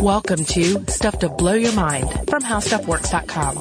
[0.00, 3.56] Welcome to Stuff to Blow Your Mind from HowStuffWorks.com.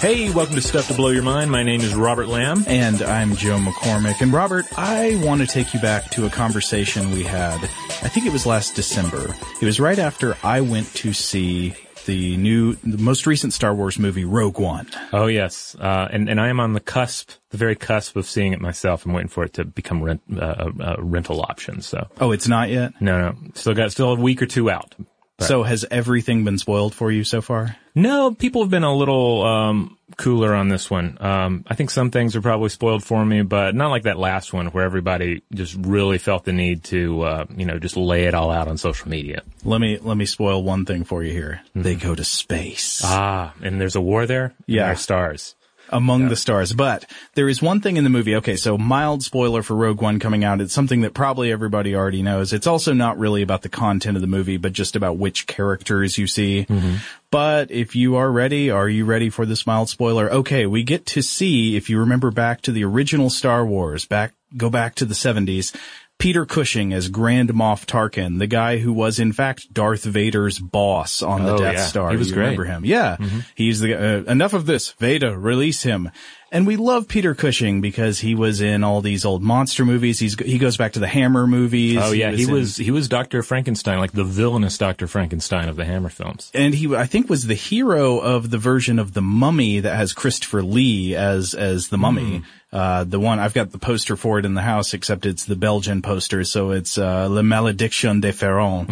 [0.00, 1.52] Hey, welcome to Stuff to Blow Your Mind.
[1.52, 2.64] My name is Robert Lamb.
[2.66, 4.20] And I'm Joe McCormick.
[4.20, 7.62] And Robert, I want to take you back to a conversation we had.
[7.62, 9.36] I think it was last December.
[9.62, 11.74] It was right after I went to see
[12.06, 14.88] the new, the most recent Star Wars movie, Rogue One.
[15.12, 18.52] Oh yes, uh, and and I am on the cusp, the very cusp of seeing
[18.52, 19.04] it myself.
[19.06, 21.80] I'm waiting for it to become rent, uh, a rental option.
[21.80, 22.92] So Oh, it's not yet?
[23.00, 24.94] no, no, still got still a week or two out.
[25.40, 27.76] So has everything been spoiled for you so far?
[27.94, 31.18] No, people have been a little um, cooler on this one.
[31.20, 34.52] Um, I think some things are probably spoiled for me, but not like that last
[34.52, 38.34] one where everybody just really felt the need to, uh, you know, just lay it
[38.34, 39.42] all out on social media.
[39.64, 41.62] Let me, let me spoil one thing for you here.
[41.74, 43.02] They go to space.
[43.04, 44.54] Ah, and there's a war there.
[44.66, 44.94] Yeah.
[44.94, 45.56] Stars.
[45.88, 46.72] Among the stars.
[46.72, 48.36] But there is one thing in the movie.
[48.36, 50.60] Okay, so mild spoiler for Rogue One coming out.
[50.60, 52.52] It's something that probably everybody already knows.
[52.52, 56.18] It's also not really about the content of the movie, but just about which characters
[56.18, 56.66] you see.
[56.68, 56.96] Mm-hmm.
[57.30, 60.30] But if you are ready, are you ready for this mild spoiler?
[60.30, 64.32] Okay, we get to see, if you remember back to the original Star Wars, back,
[64.56, 65.74] go back to the 70s,
[66.18, 71.22] Peter Cushing as Grand Moff Tarkin, the guy who was in fact Darth Vader's boss
[71.22, 71.86] on the Oh, Death yeah.
[71.86, 72.10] Star.
[72.10, 72.44] He was you great.
[72.44, 72.84] remember him?
[72.84, 73.16] Yeah,
[73.54, 74.92] he's the uh, enough of this.
[74.92, 76.10] Vader, release him.
[76.54, 80.20] And we love Peter Cushing because he was in all these old monster movies.
[80.20, 81.98] He's he goes back to the Hammer movies.
[82.00, 85.74] Oh yeah, he in- was he was Doctor Frankenstein, like the villainous Doctor Frankenstein of
[85.74, 86.52] the Hammer films.
[86.54, 90.12] and he I think was the hero of the version of the Mummy that has
[90.12, 92.38] Christopher Lee as as the Mummy.
[92.38, 92.44] Hmm.
[92.72, 95.56] Uh, the one I've got the poster for it in the house, except it's the
[95.56, 98.88] Belgian poster, so it's uh, Le Malédiction de Pharaons.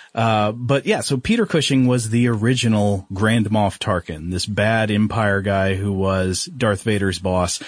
[0.16, 5.42] Uh, but yeah, so Peter Cushing was the original Grand Moff Tarkin, this bad Empire
[5.42, 7.62] guy who was Darth Vader's boss.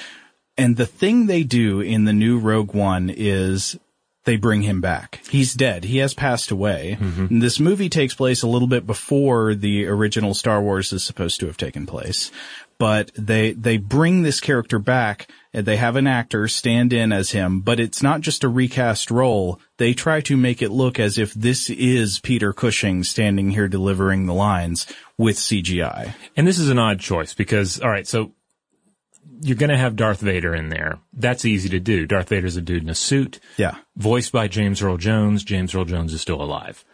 [0.57, 3.79] And the thing they do in the new Rogue One is
[4.25, 5.21] they bring him back.
[5.31, 5.85] He's dead.
[5.85, 6.97] He has passed away.
[7.01, 11.41] And This movie takes place a little bit before the original Star Wars is supposed
[11.41, 12.31] to have taken place.
[12.79, 17.33] But they, they bring this character back and they have an actor stand in as
[17.33, 19.61] him, but it's not just a recast role.
[19.79, 24.27] They try to make it look as if this is Peter Cushing standing here delivering
[24.27, 26.15] the lines with CGI.
[26.37, 28.33] And this is an odd choice because, all right, so
[29.41, 30.99] you're going to have Darth Vader in there.
[31.13, 32.07] That's easy to do.
[32.07, 33.75] Darth Vader's a dude in a suit, Yeah.
[33.97, 35.43] voiced by James Earl Jones.
[35.45, 36.85] James Earl Jones is still alive.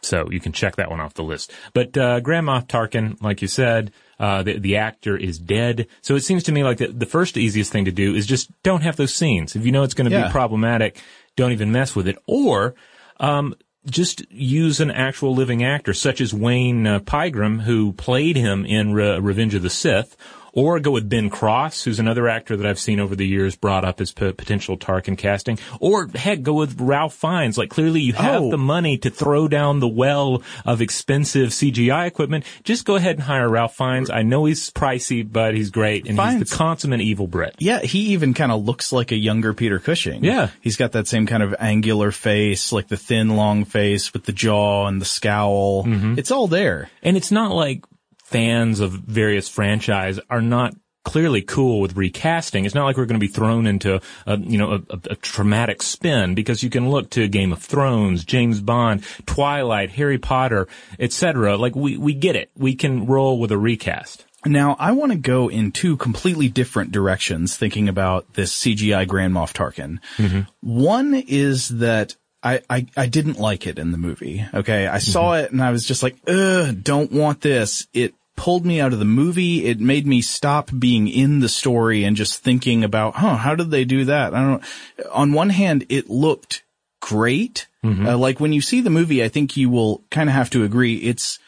[0.00, 1.52] So you can check that one off the list.
[1.74, 3.90] But, uh, Grand Moff Tarkin, like you said,
[4.22, 5.86] uh, the, the actor is dead.
[6.00, 8.50] So it seems to me like the, the first easiest thing to do is just
[8.62, 9.56] don't have those scenes.
[9.56, 10.28] If you know it's going to Yeah.
[10.28, 10.92] be problematic,
[11.36, 12.16] don't even mess with it.
[12.26, 12.74] Or,
[13.18, 18.64] um, just use an actual living actor, such as Wayne uh, Pygram, who played him
[18.64, 20.16] in Re- Revenge of the Sith,
[20.52, 23.84] or go with Ben Cross, who's another actor that I've seen over the years brought
[23.84, 27.56] up as p- potential Tarkin casting, or heck, go with Ralph Fiennes.
[27.58, 28.50] Like clearly you have Oh.
[28.50, 32.44] the money to throw down the well of expensive CGI equipment.
[32.64, 34.10] Just go ahead and hire Ralph Fiennes.
[34.10, 37.54] I know he's pricey, but he's great, and he's Fiennes- the consummate evil Brit.
[37.58, 40.24] Yeah, he even kind of looks like a younger Peter Cushing.
[40.24, 40.48] Yeah.
[40.60, 44.32] He's got that same kind of angular face, like the thin, long face with the
[44.32, 45.84] jaw and the scowl.
[45.84, 46.18] Mm-hmm.
[46.18, 46.90] It's all there.
[47.02, 47.84] And it's not like
[48.32, 52.64] fans of various franchise are not clearly cool with recasting.
[52.64, 55.82] It's not like we're going to be thrown into a, you know, a, a, traumatic
[55.82, 61.56] spin because you can look to Game of Thrones, James Bond, Twilight, Harry Potter, etc.
[61.56, 62.50] Like we, we get it.
[62.56, 64.24] We can roll with a recast.
[64.44, 69.32] Now, I want to go in two completely different directions thinking about this CGI Grand
[69.34, 70.00] Moff Tarkin.
[70.16, 70.40] Mm-hmm.
[70.60, 74.44] One is that I, I, I didn't like it in the movie.
[74.52, 74.88] Okay.
[74.88, 75.44] I saw mm-hmm.
[75.44, 77.86] it and I was just like, ugh, don't want this.
[77.92, 79.66] It pulled me out of the movie.
[79.66, 83.70] It made me stop being in the story and just thinking about, huh, how did
[83.70, 84.34] they do that?
[84.34, 84.64] I don't
[85.12, 86.62] On one hand, it looked
[87.00, 87.68] great.
[88.06, 90.64] Uh, like when you see the movie, I think you will kind of have to
[90.64, 91.38] agree it's,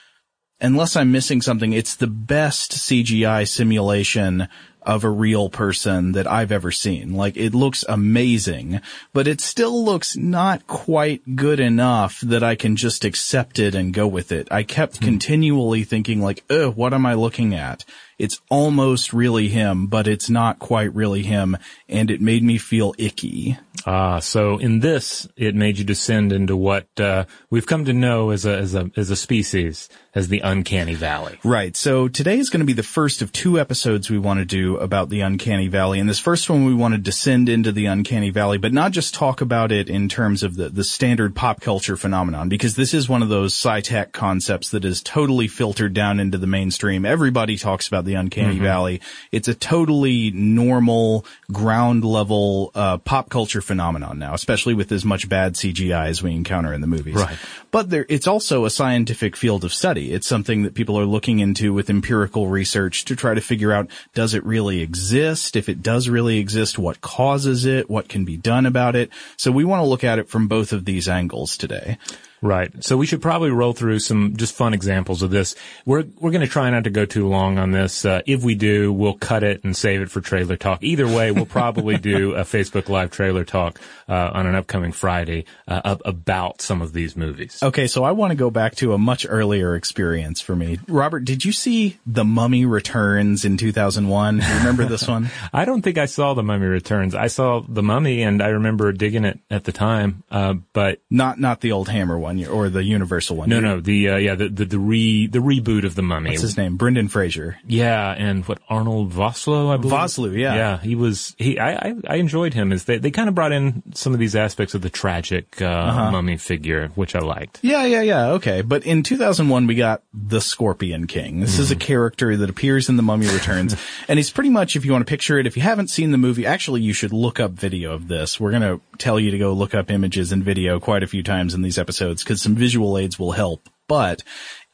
[0.61, 4.49] unless I'm missing something, it's the best CGI simulation
[4.85, 7.15] of a real person that I've ever seen.
[7.15, 8.81] Like it looks amazing,
[9.13, 13.95] but it still looks not quite good enough that I can just accept it and
[13.95, 14.49] go with it.
[14.51, 17.85] I kept continually thinking like, oh, what am I looking at?
[18.19, 21.57] It's almost really him, but it's not quite really him.
[21.89, 23.59] And it made me feel icky.
[23.87, 28.31] Ah, so in this, it made you descend into what uh, we've come to know
[28.31, 31.39] as a as a as a species as the Uncanny Valley.
[31.43, 31.77] Right.
[31.77, 34.77] So today is going to be the first of two episodes we want to do
[34.77, 35.99] about the Uncanny Valley.
[35.99, 39.15] And this first one we want to descend into the Uncanny Valley, but not just
[39.15, 43.09] talk about it in terms of the, the standard pop culture phenomenon, because this is
[43.09, 47.05] one of those sci-tech concepts that is totally filtered down into the mainstream.
[47.05, 48.63] Everybody talks about the Uncanny Mm-hmm.
[48.63, 49.01] Valley.
[49.33, 55.29] It's a totally normal ground level, uh, pop culture phenomenon now, especially with as much
[55.29, 57.15] bad CGI as we encounter in the movies.
[57.17, 57.37] Right.
[57.71, 60.04] But there, it's also a scientific field of study.
[60.13, 63.91] It's something that people are looking into with empirical research to try to figure out,
[64.15, 65.57] does it really exist?
[65.57, 67.89] If it does really exist, what causes it?
[67.89, 69.11] What can be done about it?
[69.37, 71.99] So we want to look at it from both of these angles today.
[72.45, 72.85] Right.
[72.85, 75.55] So we should probably roll through some just fun examples of this.
[75.87, 78.05] We're we're going to try not to go too long on this.
[78.05, 80.83] Uh, if we do, we'll cut it and save it for trailer talk.
[80.83, 83.81] Either way, we'll probably do a Facebook Live trailer talk
[84.11, 87.63] uh, on an upcoming Friday uh, about some of these movies.
[87.63, 90.79] Okay, so I want to go back to a much earlier experience for me.
[90.87, 94.37] Robert, did you see The Mummy Returns in 2001?
[94.37, 95.31] Remember this one?
[95.55, 97.15] I don't think I saw The Mummy Returns.
[97.15, 100.25] I saw The Mummy, and I remember digging it at the time.
[100.31, 103.49] Uh, but Not, not the old Hammer one or the Universal one.
[103.49, 106.31] no, no, the uh, yeah, the the the, re, the reboot of The Mummy.
[106.31, 106.77] What's his name?
[106.77, 107.59] Brendan Fraser.
[107.67, 109.93] Yeah, and what Arnold Vosloo, I believe.
[109.99, 110.55] Vosloo, yeah.
[110.55, 110.79] yeah.
[110.79, 111.35] He was.
[111.39, 111.59] He.
[111.59, 111.75] I.
[111.75, 112.73] I, I enjoyed him.
[112.73, 115.67] As they they kind of brought in some of these aspects of the tragic uh,
[115.67, 116.11] Uh-huh.
[116.11, 117.61] mummy figure, which I liked.
[117.63, 118.27] Yeah, yeah, yeah.
[118.33, 118.63] Okay.
[118.63, 121.41] But in 2001, we got the Scorpion King.
[121.41, 123.77] This is a character that appears in The Mummy Returns.
[124.09, 126.19] and he's pretty much, if you want to picture it, if you haven't seen the
[126.19, 128.41] movie, actually, you should look up video of this.
[128.41, 131.23] We're going to tell you to go look up images and video quite a few
[131.23, 133.69] times in these episodes because some visual aids will help.
[133.87, 134.23] But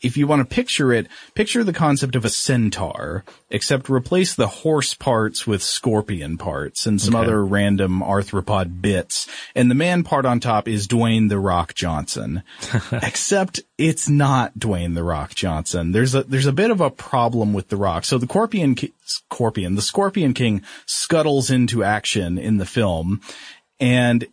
[0.00, 4.46] if you want to picture it, picture the concept of a centaur, except replace the
[4.46, 7.24] horse parts with scorpion parts and some Okay.
[7.24, 9.26] other random arthropod bits.
[9.54, 12.42] And the man part on top is Dwayne the Rock Johnson.
[12.92, 15.90] Except it's not Dwayne the Rock Johnson.
[15.92, 18.04] There's a, there's a bit of a problem with the Rock.
[18.04, 23.20] So the Scorpion, Scorpion, the Scorpion King scuttles into action in the film
[23.80, 24.26] and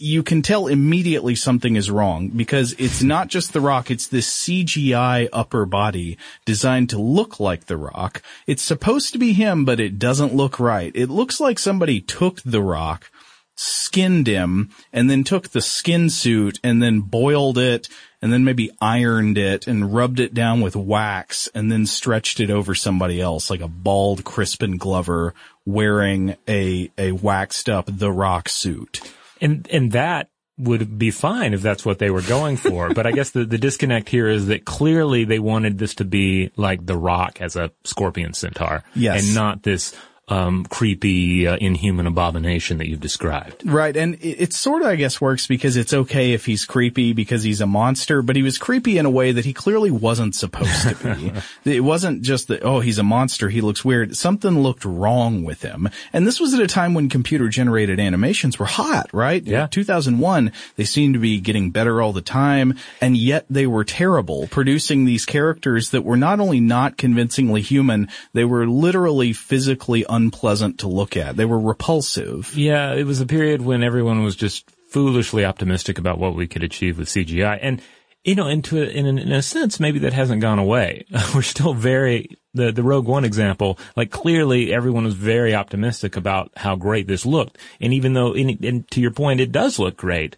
[0.00, 4.46] you can tell immediately something is wrong because it's not just the rock, it's this
[4.46, 6.16] CGI upper body
[6.46, 8.22] designed to look like the rock.
[8.46, 10.90] It's supposed to be him, but it doesn't look right.
[10.94, 13.10] It looks like somebody took the rock,
[13.56, 17.86] skinned him, and then took the skin suit and then boiled it
[18.22, 22.50] and then maybe ironed it and rubbed it down with wax and then stretched it
[22.50, 25.34] over somebody else like a bald Crispin Glover
[25.66, 29.02] wearing a, a waxed up The Rock suit.
[29.40, 32.92] And and that would be fine if that's what they were going for.
[32.92, 36.50] but I guess the, the disconnect here is that clearly they wanted this to be
[36.56, 38.82] like The Rock as a scorpion centaur.
[38.94, 39.24] Yes.
[39.24, 39.94] And not this
[40.30, 43.68] um, creepy, uh, inhuman abomination that you've described.
[43.68, 47.12] Right, and it, it sort of, I guess, works because it's okay if he's creepy
[47.12, 50.36] because he's a monster, but he was creepy in a way that he clearly wasn't
[50.36, 51.32] supposed to be.
[51.76, 54.16] it wasn't just that, oh, he's a monster, he looks weird.
[54.16, 55.88] Something looked wrong with him.
[56.12, 59.42] And this was at a time when computer generated animations were hot, right?
[59.42, 59.66] Yeah.
[59.66, 64.46] 2001, they seemed to be getting better all the time, and yet they were terrible,
[64.46, 70.78] producing these characters that were not only not convincingly human, they were literally physically unpleasant
[70.80, 71.36] to look at.
[71.36, 72.54] They were repulsive.
[72.56, 76.62] Yeah, it was a period when everyone was just foolishly optimistic about what we could
[76.62, 77.58] achieve with CGI.
[77.62, 77.80] And,
[78.24, 81.06] you know, into in, a, in a sense, maybe that hasn't gone away.
[81.34, 86.50] We're still very, the, the Rogue One example, like clearly everyone was very optimistic about
[86.56, 87.56] how great this looked.
[87.80, 90.36] And even though, and to your point, it does look great,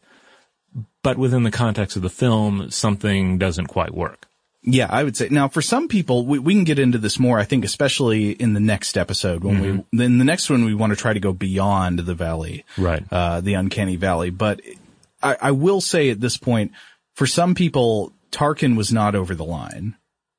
[1.03, 4.27] but within the context of the film, something doesn't quite work.
[4.65, 5.29] Yeah, I would say.
[5.29, 8.53] Now, for some people, we, we can get into this more, I think, especially in
[8.55, 11.33] the next episode when we, then the next one we want to try to go
[11.33, 12.65] beyond the valley.
[12.79, 13.03] Right.
[13.11, 14.31] Uh, the uncanny valley.
[14.31, 14.61] But
[15.21, 16.73] I, I will say at this point,
[17.15, 19.97] for some people, Tarkin was not over the line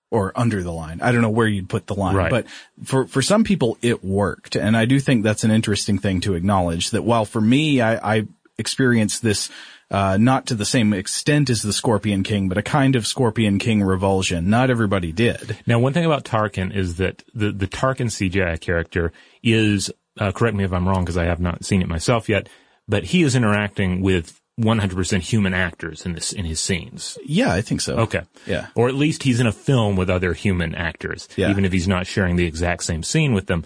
[0.09, 1.01] or under the line.
[1.01, 2.29] I don't know where you'd put the line, Right.
[2.31, 2.45] but
[2.85, 4.55] for, for some people it worked.
[4.55, 8.17] And I do think that's an interesting thing to acknowledge that while for me, I,
[8.17, 9.49] I experienced this,
[9.91, 13.59] uh, not to the same extent as the Scorpion King, but a kind of Scorpion
[13.59, 14.49] King revulsion.
[14.49, 15.57] Not everybody did.
[15.67, 19.11] Now, one thing about Tarkin is that the, the Tarkin CGI character
[19.43, 22.49] is, uh, correct me if I'm wrong because I have not seen it myself yet,
[22.87, 27.17] but he is interacting with 100% human actors in this, in his scenes.
[27.25, 27.95] Yeah, I think so.
[27.97, 28.21] Okay.
[28.45, 28.67] Yeah.
[28.75, 31.49] Or at least he's in a film with other human actors, Yeah.
[31.49, 33.63] even if he's not sharing the exact same scene with them.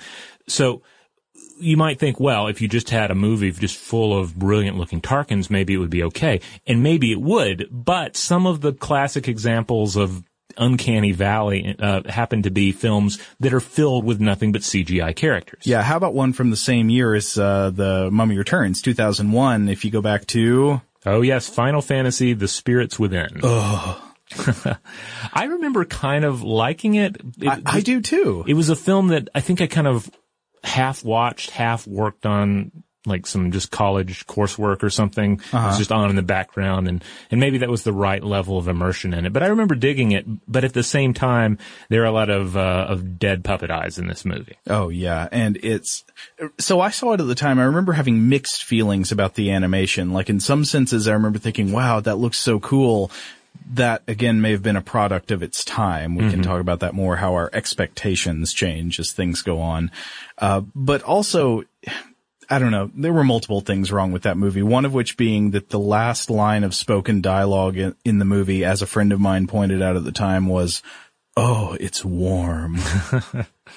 [0.48, 0.82] So
[1.60, 5.02] you might think, well, if you just had a movie just full of brilliant looking
[5.02, 6.42] Tarkins, maybe it would be okay.
[6.66, 10.24] And maybe it would, but some of the classic examples of
[10.58, 15.66] Uncanny Valley uh, happen to be films that are filled with nothing but CGI characters.
[15.66, 19.70] Yeah, how about one from the same year as uh, the Mummy Returns, 2001?
[19.70, 23.40] If you go back to Oh yes, Final Fantasy: The Spirits Within.
[25.34, 27.16] I remember kind of liking it.
[27.40, 28.44] It, I, I do too.
[28.46, 30.10] it was a film that I think I kind of
[30.64, 32.72] half watched, half worked on
[33.06, 35.34] like some just college coursework or something.
[35.36, 35.68] It Uh-huh.
[35.70, 38.68] was just on in the background and, and maybe that was the right level of
[38.68, 39.32] immersion in it.
[39.32, 42.58] But I remember digging it, but at the same time, there are a lot of,
[42.58, 44.58] uh, of dead puppet eyes in this movie.
[44.70, 46.04] Oh yeah, and it's
[46.60, 47.60] so I saw it at the time.
[47.60, 50.12] I remember having mixed feelings about the animation.
[50.12, 53.10] Like in some senses, I remember thinking, "Wow, that looks so cool."
[53.74, 56.16] That again may have been a product of its time.
[56.16, 57.18] We can talk about that more.
[57.18, 59.92] How our expectations change as things go on,
[60.38, 61.64] uh, but also.
[62.50, 62.90] I don't know.
[62.96, 64.64] There were multiple things wrong with that movie.
[64.64, 68.64] One of which being that the last line of spoken dialogue in, in the movie,
[68.64, 70.82] as a friend of mine pointed out at the time, was,
[71.36, 72.78] "Oh, it's warm."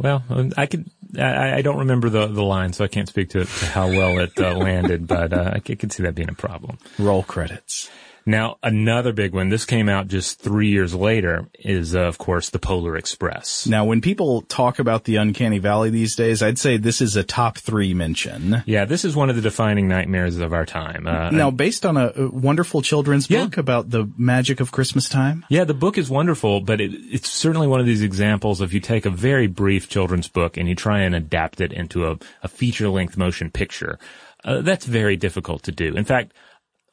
[0.00, 0.24] Well,
[0.56, 3.66] I could, I, I don't remember the, the line, so I can't speak to, to
[3.66, 6.78] how well it uh, landed, but uh, I could see that being a problem.
[6.98, 7.90] Roll credits.
[8.26, 12.50] Now, another big one, this came out just three years later, is, uh, of course,
[12.50, 13.66] the Polar Express.
[13.66, 17.24] Now, when people talk about the Uncanny Valley these days, I'd say this is a
[17.24, 18.62] top three mention.
[18.66, 21.06] Yeah, this is one of the defining nightmares of our time.
[21.06, 23.44] Uh, Now, based on a, wonderful children's Yeah.
[23.44, 25.44] book about the magic of Christmas time.
[25.48, 28.80] Yeah, the book is wonderful, but it, it's certainly one of these examples of you
[28.80, 32.48] take a very brief children's book and you try and adapt it into a, a
[32.48, 33.98] feature-length motion picture.
[34.44, 35.94] Uh, that's very difficult to do.
[35.96, 36.32] In fact,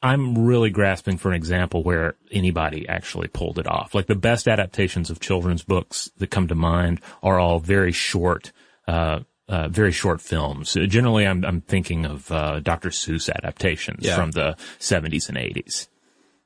[0.02, 3.94] I'm really grasping for an example where anybody actually pulled it off.
[3.94, 8.52] Like the best adaptations of children's books that come to mind are all very short,
[8.86, 10.74] uh, uh, very short films.
[10.74, 12.90] Generally, I'm, I'm thinking of uh, Dr.
[12.90, 14.14] Seuss adaptations Yeah.
[14.14, 15.88] from the 70s and 80s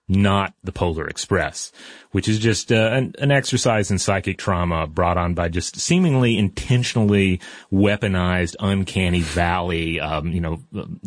[0.08, 1.72] not the Polar Express,
[2.10, 6.36] which is just uh, an, an exercise in psychic trauma brought on by just seemingly
[6.36, 7.40] intentionally
[7.72, 10.60] weaponized, uncanny valley, um, you know,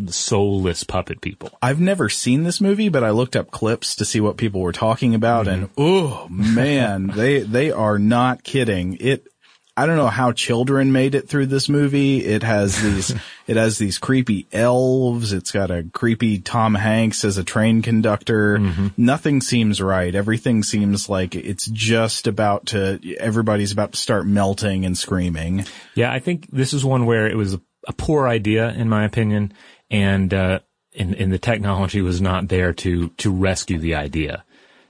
[0.07, 1.51] soulless puppet people.
[1.61, 4.71] I've never seen this movie, but I looked up clips to see what people were
[4.71, 8.97] talking about and oh man, they, they are not kidding.
[8.99, 9.27] It,
[9.77, 12.23] I don't know how children made it through this movie.
[12.23, 13.13] It has these,
[13.47, 15.33] it has these creepy elves.
[15.33, 18.59] It's got a creepy Tom Hanks as a train conductor.
[18.97, 20.13] Nothing seems right.
[20.13, 25.65] Everything seems like it's just about to, everybody's about to start melting and screaming.
[25.95, 29.05] Yeah, I think this is one where it was a, a poor idea, in my
[29.05, 29.53] opinion,
[29.91, 30.59] and uh,
[30.97, 34.43] and, and the technology was not there to to rescue the idea.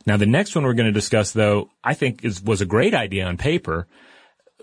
[0.05, 2.93] Now, the next one we're going to discuss, though, I think is was a great
[2.93, 3.87] idea on paper,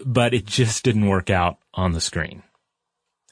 [0.05, 2.43] but it just didn't work out on the screen.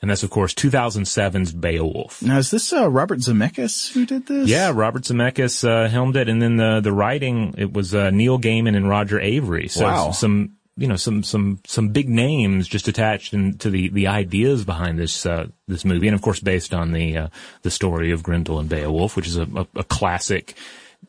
[0.03, 2.23] And that's, of course, 2007's Beowulf.
[2.23, 4.49] Now, is this, uh, Robert Zemeckis who did this?
[4.49, 8.39] Yeah, Robert Zemeckis uh, helmed it, and then the the writing it was uh, Neil
[8.39, 9.71] Gaiman and Roger Avary.
[9.71, 10.11] So Wow.
[10.13, 14.65] some you know some some some big names just attached in, to the the ideas
[14.65, 17.29] behind this uh, this movie, and of course based on the uh,
[17.61, 20.55] the story of Grendel and Beowulf, which is a, a, a classic.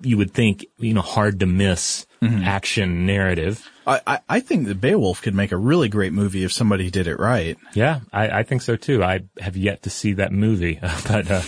[0.01, 3.67] You would think you know hard to miss action narrative.
[3.87, 7.07] I, I, I think that Beowulf could make a really great movie if somebody did
[7.07, 7.57] it right.
[7.73, 9.03] Yeah, I, I think so too.
[9.03, 11.41] I have yet to see that movie, but uh,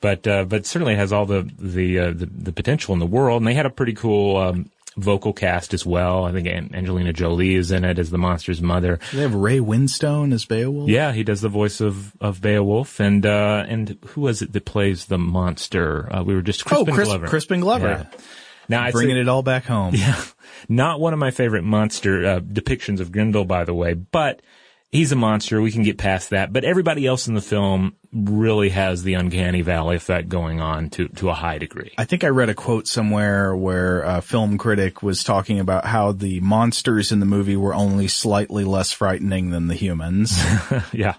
[0.00, 3.42] but uh, but certainly has all the the, uh, the the potential in the world.
[3.42, 6.24] And they had a pretty cool um, vocal cast as well.
[6.24, 8.98] I think Angelina Jolie is in it as the monster's mother.
[9.12, 10.88] They have Ray Winstone as Beowulf.
[10.88, 14.64] Yeah, he does the voice of of Beowulf, and uh, and who was it that
[14.64, 16.08] plays the monster?
[16.14, 17.26] Uh, we were just Oh, Crispin Chris, Glover.
[17.26, 17.88] Crispin Glover.
[18.10, 18.20] Yeah.
[18.68, 19.94] Now Bringing it all back home.
[19.96, 20.22] yeah.
[20.68, 24.42] Not one of my favorite monster uh, depictions of Grendel, by the way, but
[24.90, 25.60] he's a monster.
[25.60, 26.52] We can get past that.
[26.52, 31.08] But everybody else in the film really has the uncanny valley effect going on to,
[31.08, 31.92] to a high degree.
[31.96, 36.12] I think I read a quote somewhere where a film critic was talking about how
[36.12, 40.42] the monsters in the movie were only slightly less frightening than the humans.
[40.92, 41.14] yeah.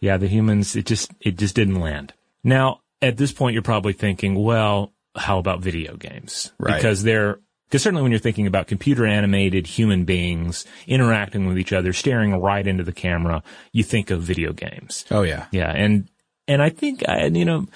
[0.00, 2.12] Yeah, the humans, it just, it just didn't land.
[2.44, 6.52] Now, at this point, you're probably thinking, well, how about video games?
[6.58, 6.76] Right.
[6.76, 11.72] Because they're, because certainly when you're thinking about computer animated human beings interacting with each
[11.72, 13.42] other, staring right into the camera,
[13.72, 15.04] you think of video games.
[15.10, 15.46] oh yeah.
[15.50, 16.08] Yeah, and
[16.46, 17.66] and I think I, you know,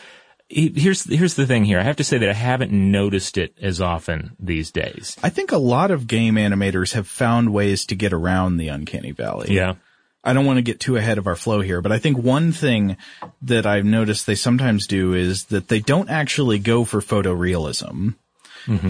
[0.48, 1.78] here's here's the thing here.
[1.78, 5.16] I have to say that I haven't noticed it as often these days.
[5.22, 9.12] I think a lot of game animators have found ways to get around the uncanny
[9.12, 9.54] valley.
[9.54, 9.74] Yeah,
[10.22, 12.52] I don't want to get too ahead of our flow here, but I think one
[12.52, 12.96] thing
[13.42, 18.14] that I've noticed they sometimes do is that they don't actually go for photorealism.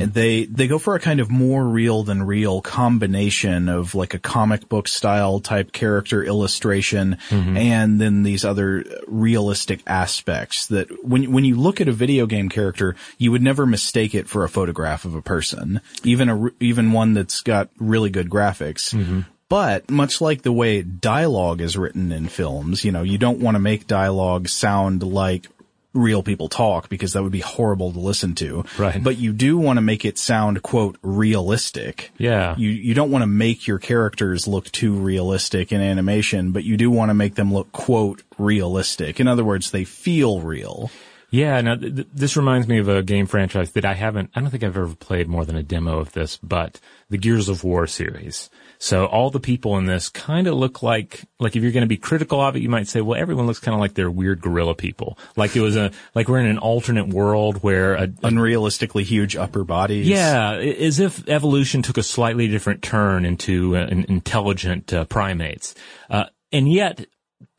[0.02, 4.14] And They they go for a kind of more real than real combination of like
[4.14, 7.56] a comic book style type character illustration mm-hmm.
[7.56, 12.48] and then these other realistic aspects that when when you look at a video game
[12.48, 16.92] character you would never mistake it for a photograph of a person even a even
[16.92, 19.20] one that's got really good graphics mm-hmm.
[19.50, 23.56] But much like the way dialogue is written in films, you know, you don't want
[23.56, 25.48] to make dialogue sound like
[25.92, 28.64] real people talk because that would be horrible to listen to.
[28.78, 29.02] Right.
[29.02, 32.12] But you do want to make it sound, quote, realistic.
[32.16, 32.54] Yeah.
[32.56, 36.76] You, you don't want to make your characters look too realistic in animation, but you
[36.76, 39.18] do want to make them look, quote, realistic.
[39.18, 40.92] In other words, they feel real.
[41.30, 44.40] Yeah, now th- th- this reminds me of a game franchise that I haven't, I
[44.40, 47.62] don't think I've ever played more than a demo of this, but the Gears of
[47.64, 48.50] War series.
[48.78, 51.86] So all the people in this kind of look like, like if you're going to
[51.86, 54.40] be critical of it, you might say, well, everyone looks kind of like they're weird
[54.40, 55.18] gorilla people.
[55.36, 59.64] Like it was a, like we're in an alternate world where a, Unrealistically huge upper
[59.64, 60.08] bodies.
[60.08, 65.74] yeah, as if evolution took a slightly different turn into uh, intelligent uh, primates.
[66.08, 67.06] Uh, and yet,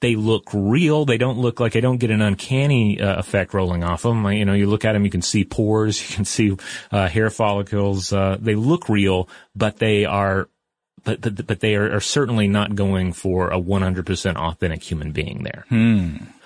[0.01, 1.05] they look real.
[1.05, 4.25] They don't look like, I don't get an uncanny uh, effect rolling off them.
[4.31, 6.58] You know, you look at them, you can see pores, you can see
[6.91, 8.12] uh, hair follicles.
[8.12, 10.50] Uh, they look real, but they are,
[11.03, 15.43] but, but, but they are, are certainly not going for a 100% authentic human being
[15.43, 15.65] there.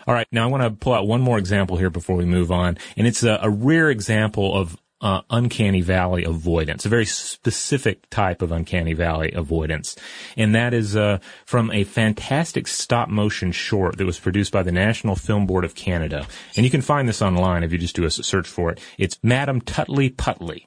[0.08, 0.28] All right.
[0.32, 2.78] Now I want to pull out one more example here before we move on.
[2.96, 8.42] And it's a, a rare example of uh, uncanny valley avoidance, a very specific type
[8.42, 9.96] of uncanny valley avoidance.
[10.38, 14.72] And that is uh, from a fantastic stop motion short that was produced by the
[14.72, 16.28] National Film Board of Canada.
[16.56, 18.80] And you can find this online if you just do a search for it.
[18.98, 20.66] It's Madame Tutli-Putli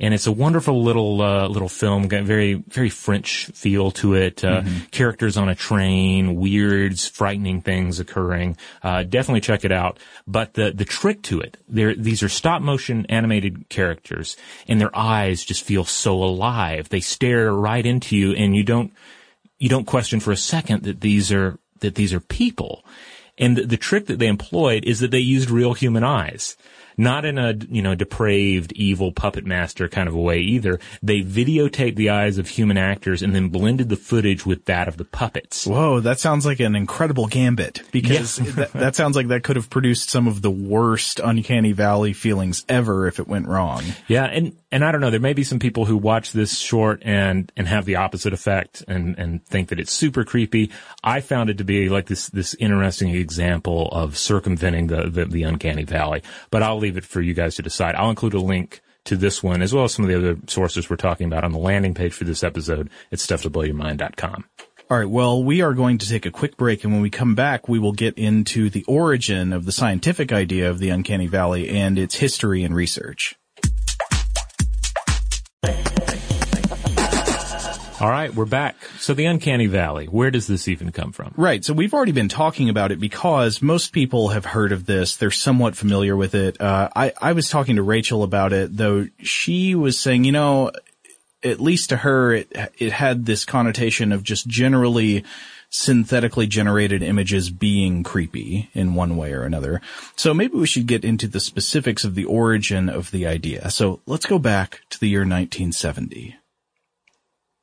[0.00, 4.42] and it's a wonderful little uh, little film, got very very French feel to it.
[4.42, 8.56] Uh, Characters on a train, weirds, frightening things occurring.
[8.82, 9.98] Uh, definitely check it out.
[10.26, 14.96] But the the trick to it, there these are stop motion animated characters, and their
[14.96, 16.88] eyes just feel so alive.
[16.88, 18.92] They stare right into you, and you don't
[19.58, 22.84] you don't question for a second that these are that these are people.
[23.38, 26.56] And the, the trick that they employed is that they used real human eyes.
[27.00, 30.78] Not in a, you know, depraved, evil puppet master kind of a way either.
[31.02, 34.98] They videotaped the eyes of human actors and then blended the footage with that of
[34.98, 35.66] the puppets.
[35.66, 39.70] Whoa, that sounds like an incredible gambit because that, that sounds like that could have
[39.70, 43.82] produced some of the worst uncanny valley feelings ever if it went wrong.
[44.06, 47.02] Yeah, and and I don't know, there may be some people who watch this short
[47.04, 50.70] and and have the opposite effect and and think that it's super creepy.
[51.02, 55.42] I found it to be like this this interesting example of circumventing the the, the
[55.44, 56.22] uncanny valley.
[56.50, 57.94] But I'll leave it for you guys to decide.
[57.94, 60.90] I'll include a link to this one as well as some of the other sources
[60.90, 64.44] we're talking about on the landing page for this episode at stufftoblowyourmind.com.
[64.90, 65.08] All right.
[65.08, 67.78] Well, we are going to take a quick break and when we come back, we
[67.78, 72.16] will get into the origin of the scientific idea of the uncanny valley and its
[72.16, 73.36] history and research.
[78.00, 78.76] All right, we're back.
[78.98, 81.34] So the uncanny valley, where does this even come from?
[81.36, 81.62] Right.
[81.62, 85.16] So we've already been talking about it because most people have heard of this.
[85.16, 86.58] They're somewhat familiar with it.
[86.58, 90.70] Uh, I, I was talking to Rachel about it, though she was saying, you know,
[91.42, 95.22] at least to her, it, it had this connotation of just generally
[95.68, 99.82] synthetically generated images being creepy in one way or another.
[100.16, 103.70] So maybe we should get into the specifics of the origin of the idea.
[103.70, 106.39] So let's go back to the year 1970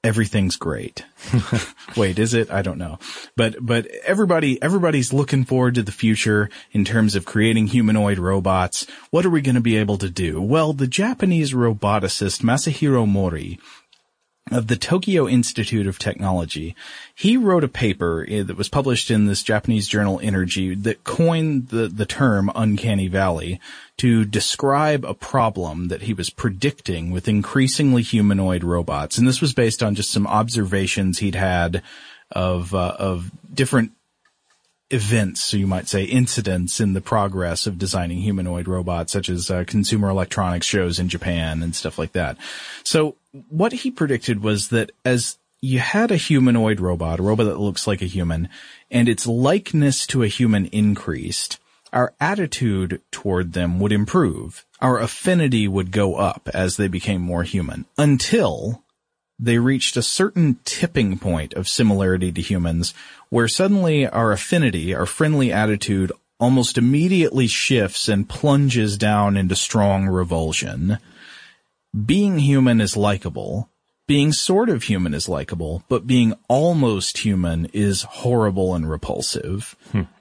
[0.03, 1.03] everything's great.
[1.97, 2.51] Wait, is it?
[2.51, 2.99] I don't know.
[3.35, 8.87] But, but everybody, everybody's looking forward to the future in terms of creating humanoid robots.
[9.11, 10.41] What are we going to be able to do?
[10.41, 13.59] Well, the Japanese roboticist Masahiro Mori
[14.51, 16.75] of the Tokyo Institute of Technology,
[17.13, 21.69] he wrote a paper eh, that was published in this Japanese journal Energy that coined
[21.69, 23.59] the, the term uncanny valley
[23.97, 29.17] to describe a problem that he was predicting with increasingly humanoid robots.
[29.17, 31.81] And this was based on just some observations he'd had
[32.31, 33.91] of, uh, of different
[34.89, 39.51] events, so you might say incidents in the progress of designing humanoid robots, such as
[39.51, 42.37] uh, consumer electronics shows in Japan and stuff like that.
[42.83, 43.15] So
[43.49, 47.87] what he predicted was that as you had a humanoid robot, a robot that looks
[47.87, 48.49] like a human,
[48.89, 51.59] and its likeness to a human increased,
[51.91, 54.65] our attitude toward them would improve.
[54.81, 58.83] Our affinity would go up as they became more human until
[59.39, 62.93] they reached a certain tipping point of similarity to humans
[63.29, 70.07] where suddenly our affinity, our friendly attitude almost immediately shifts and plunges down into strong
[70.07, 70.97] revulsion.
[72.05, 73.69] Being human is likable.
[74.07, 79.75] Being sort of human is likable, but being almost human is horrible and repulsive.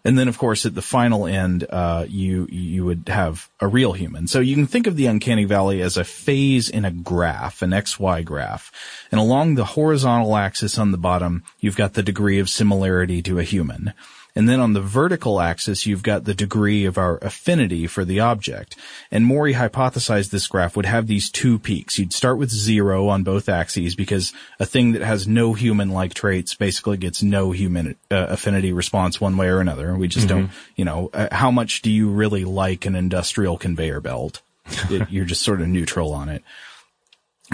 [0.05, 3.93] And then, of course, at the final end, uh, you you would have a real
[3.93, 4.27] human.
[4.27, 7.71] So you can think of the uncanny valley as a phase in a graph, an
[7.71, 8.73] XY graph.
[9.13, 13.39] And along the horizontal axis on the bottom, you've got the degree of similarity to
[13.39, 13.93] a human.
[14.37, 18.21] And then on the vertical axis, you've got the degree of our affinity for the
[18.21, 18.77] object.
[19.11, 21.99] And Mori hypothesized this graph would have these two peaks.
[21.99, 26.55] You'd start with zero on both axes because a thing that has no human-like traits
[26.55, 29.97] basically gets no human uh, affinity response one way or another.
[29.97, 34.01] We just don't, you know, uh, how much do you really like an industrial conveyor
[34.03, 34.43] belt?
[34.91, 36.43] It- you're just sort of neutral on it.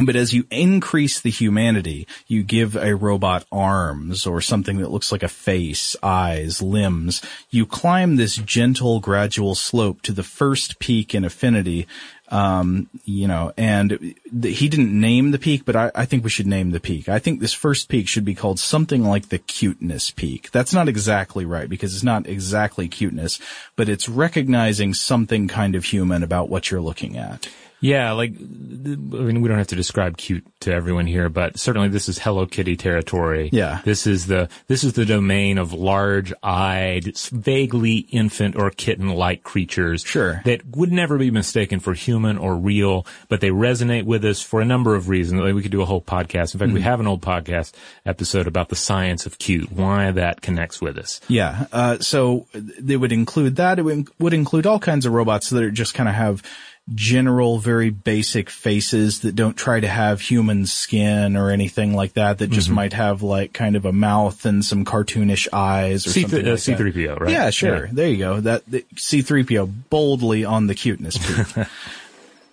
[0.00, 5.12] But as you increase the humanity, you give a robot arms or something that looks
[5.12, 7.20] like a face, eyes, limbs.
[7.50, 11.86] You climb this gentle, gradual slope to the first peak in affinity.
[12.28, 16.46] Um, you know, and he didn't name the peak, but I, I think we should
[16.46, 17.06] name the peak.
[17.10, 20.50] I think this first peak should be called something like the cuteness peak.
[20.50, 23.38] That's not exactly right because it's not exactly cuteness,
[23.76, 27.50] but it's recognizing something kind of human about what you're looking at.
[27.82, 31.88] Yeah, like, I mean, we don't have to describe cute to everyone here, but certainly
[31.88, 33.50] this is Hello Kitty territory.
[33.52, 33.80] Yeah.
[33.84, 40.02] This is the, this is the domain of large-eyed, vaguely infant or kitten-like creatures.
[40.02, 40.40] Sure.
[40.44, 44.60] That would never be mistaken for human or real, but they resonate with us for
[44.60, 45.40] a number of reasons.
[45.40, 46.54] Like, we could do a whole podcast.
[46.54, 46.88] In fact, we Mm-hmm.
[46.88, 47.72] have an old podcast
[48.06, 51.20] episode about the science of cute, why that connects with us.
[51.28, 51.66] Yeah.
[51.72, 53.78] Uh, so they would include that.
[53.78, 56.42] It would, would include all kinds of robots that are just kind of have
[56.94, 62.38] general, very basic faces that don't try to have human skin or anything like that.
[62.38, 66.22] That just might have like kind of a mouth and some cartoonish eyes or C-
[66.22, 66.46] something.
[66.46, 66.78] uh, like that.
[66.78, 67.30] C3PO, right?
[67.30, 67.86] Yeah, sure.
[67.86, 67.90] Yeah.
[67.92, 68.40] There you go.
[68.40, 71.66] That, that C3PO boldly on the cuteness peak.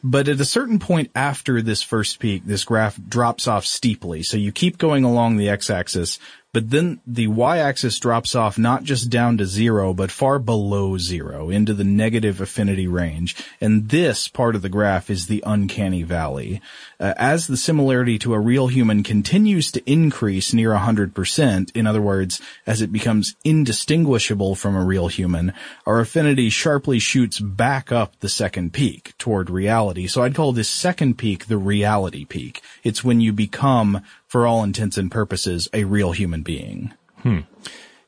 [0.01, 4.23] But at a certain point after this first peak, this graph drops off steeply.
[4.23, 6.19] So you keep going along the x-axis,
[6.51, 11.49] but then the y-axis drops off not just down to zero, but far below zero
[11.49, 13.35] into the negative affinity range.
[13.61, 16.59] And this part of the graph is the uncanny valley.
[16.99, 22.01] Uh, as the similarity to a real human continues to increase near 100%, in other
[22.01, 25.53] words, as it becomes indistinguishable from a real human,
[25.85, 30.07] our affinity sharply shoots back up the second peak toward reality.
[30.07, 32.63] So I'd call this second peak the reality peak.
[32.83, 36.93] It's when you become, for all intents and purposes, a real human being.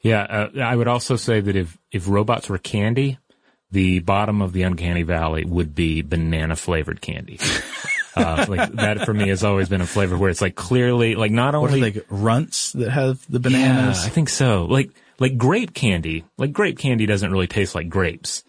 [0.01, 3.17] Yeah, uh, I would also say that if, if robots were candy,
[3.71, 7.39] the bottom of the uncanny valley would be banana flavored candy.
[8.15, 11.31] uh, like that for me has always been a flavor where it's like clearly, like
[11.31, 13.65] not only, like runts that have the bananas.
[13.65, 14.05] yeah, bananas?
[14.05, 14.65] I think so.
[14.65, 18.43] Like, like grape candy, like grape candy doesn't really taste like grapes,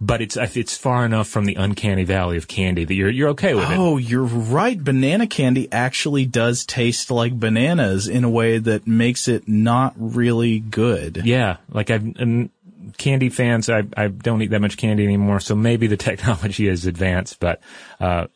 [0.00, 3.54] but it's, it's far enough from the uncanny valley of candy that you're, you're okay
[3.54, 3.78] with it.
[3.78, 4.82] Oh, you're right.
[4.82, 10.58] Banana candy actually does taste like bananas in a way that makes it not really
[10.58, 11.22] good.
[11.24, 12.50] Yeah, like I've, um,
[12.98, 16.86] candy fans, I, I don't eat that much candy anymore, so maybe the technology is
[16.86, 17.60] advanced, but,
[18.00, 18.26] uh,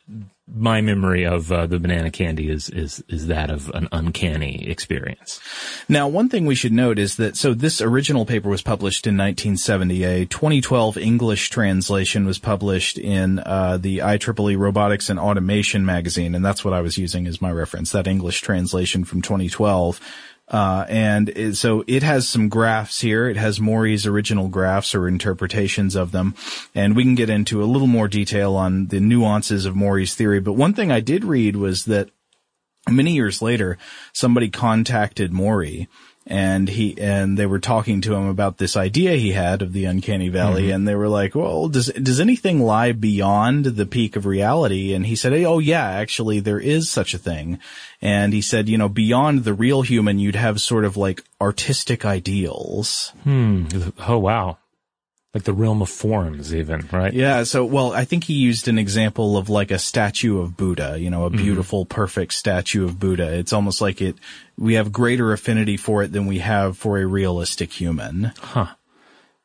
[0.47, 5.39] my memory of uh, the banana candy is, is, is that of an uncanny experience.
[5.89, 9.17] Now, one thing we should note is that, so this original paper was published in
[9.17, 10.03] 1970.
[10.03, 16.45] A 2012 English translation was published in, uh, the IEEE Robotics and Automation magazine, and
[16.45, 19.99] that's what I was using as my reference, that English translation from 2012.
[20.47, 23.27] Uh, and it, so it has some graphs here.
[23.27, 26.35] It has Mori's original graphs or interpretations of them.
[26.75, 30.39] And we can get into a little more detail on the nuances of Mori's theory.
[30.39, 32.09] But one thing I did read was that
[32.87, 33.77] many years later,
[34.13, 35.87] somebody contacted Mori
[36.27, 39.85] and he, and they were talking to him about this idea he had of the
[39.85, 40.71] uncanny valley.
[40.71, 44.93] And they were like, well, does, does anything lie beyond the peak of reality?
[44.93, 47.59] And he said, hey, oh yeah, actually there is such a thing.
[48.01, 52.05] And he said, you know, beyond the real human, you'd have sort of like artistic
[52.05, 53.13] ideals.
[53.23, 53.65] Hmm.
[53.99, 54.57] Oh wow.
[55.35, 57.13] Like the realm of forms even, right?
[57.13, 57.43] Yeah.
[57.43, 61.09] So, well, I think he used an example of like a statue of Buddha, you
[61.09, 63.37] know, a beautiful, perfect statue of Buddha.
[63.37, 64.15] It's almost like it,
[64.57, 68.31] we have greater affinity for it than we have for a realistic human.
[68.39, 68.75] Huh.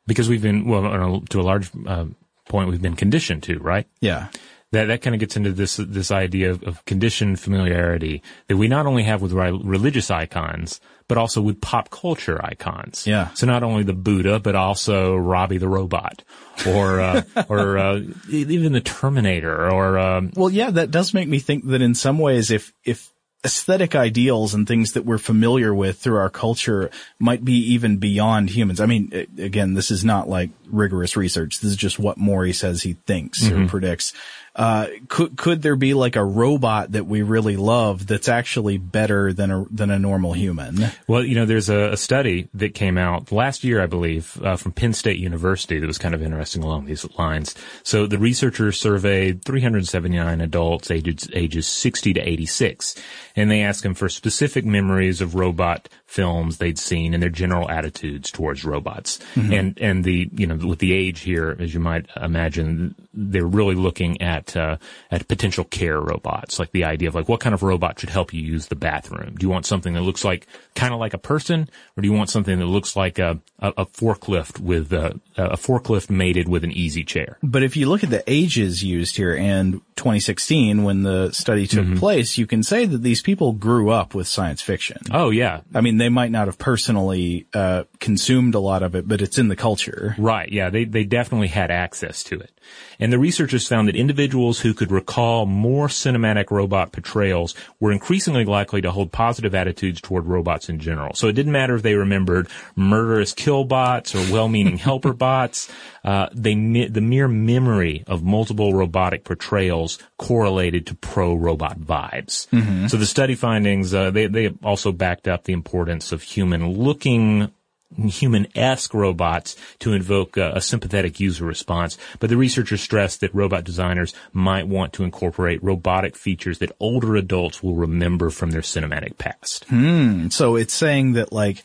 [0.06, 2.06] Because we've been, well, to a large uh,
[2.48, 3.88] point, we've been conditioned to, right?
[4.00, 4.28] Yeah.
[4.72, 8.68] that that kind of gets into this this idea of, of conditioned familiarity that we
[8.68, 13.04] not only have with religious icons but also with pop culture icons.
[13.04, 13.30] Yeah.
[13.34, 16.22] So not only the Buddha but also Robbie the robot,
[16.64, 21.40] or uh, or uh, even the Terminator, or um, Well, yeah, that does make me
[21.40, 23.10] think that in some ways, if, if
[23.44, 28.50] aesthetic ideals and things that we're familiar with through our culture might be even beyond
[28.50, 28.80] humans.
[28.80, 31.60] I mean, again, this is not like rigorous research.
[31.60, 34.12] This is just what Mori says he thinks or predicts.
[34.54, 39.32] Uh, could, could there be like a robot that we really love that's actually better
[39.32, 40.86] than a, than a normal human?
[41.06, 44.56] Well, you know, there's a, a study that came out last year, I believe, uh,
[44.56, 47.54] from Penn State University that was kind of interesting along these lines.
[47.82, 52.96] So the researchers surveyed 379 adults ages, ages 60 to 86.
[53.36, 57.70] and they asked them for specific memories of robot films they'd seen and their general
[57.70, 59.20] attitudes towards robots.
[59.34, 59.52] Mm-hmm.
[59.52, 63.76] And and the you know with the age here, as you might imagine, they're really
[63.76, 64.76] looking at uh,
[65.10, 68.32] at potential care robots, like the idea of like what kind of robot should help
[68.32, 69.34] you use the bathroom.
[69.38, 72.14] Do you want something that looks like kind of like a person, or do you
[72.14, 76.64] want something that looks like a a, a forklift with a, a forklift mated with
[76.64, 77.36] an easy chair?
[77.42, 81.80] But if you look at the ages used here and 2016, when the study took
[81.80, 81.96] Mm-hmm.
[81.98, 84.98] place, you can say that these people grew up with science fiction.
[85.10, 89.08] Oh yeah, I mean, they might not have personally uh, consumed a lot of it,
[89.08, 90.14] but it's in the culture.
[90.18, 92.50] Right, yeah, they, they definitely had access to it.
[92.98, 98.44] And the researchers found that individuals who could recall more cinematic robot portrayals were increasingly
[98.44, 101.14] likely to hold positive attitudes toward robots in general.
[101.14, 105.70] So it didn't matter if they remembered murderous kill bots or well-meaning helper bots.
[106.04, 112.46] Uh, they, the mere memory of multiple robotic portrayals correlated to pro-robot vibes.
[112.88, 117.50] So the study findings, uh, they, they also backed up the importance of human-looking
[117.96, 121.98] human-esque robots to invoke a, a, sympathetic user response.
[122.18, 127.16] But the researchers stressed that robot designers might want to incorporate robotic features that older
[127.16, 129.64] adults will remember from their cinematic past.
[129.64, 130.28] Hmm.
[130.28, 131.64] So it's saying that like,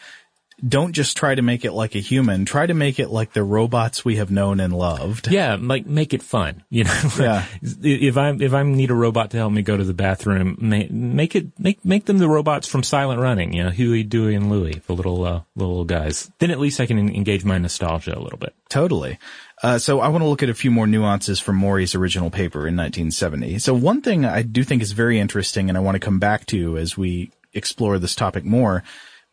[0.66, 2.46] don't just try to make it like a human.
[2.46, 5.30] Try to make it like the robots we have known and loved.
[5.30, 6.64] Yeah, like make it fun.
[6.70, 7.46] You know, Yeah.
[7.62, 10.92] if I if I need a robot to help me go to the bathroom, make,
[10.92, 13.54] make it make make them the robots from Silent Running.
[13.54, 16.32] You know, Huey, Dewey, and Louie, the little uh, little guys.
[16.40, 18.54] Then at least I can engage my nostalgia a little bit.
[18.70, 19.20] Totally.
[19.64, 22.68] Uh, so I want to look at a few more nuances from Mori's original paper
[22.68, 23.60] in 1970.
[23.60, 26.46] So one thing I do think is very interesting and I want to come back
[26.48, 28.84] to as we explore this topic more.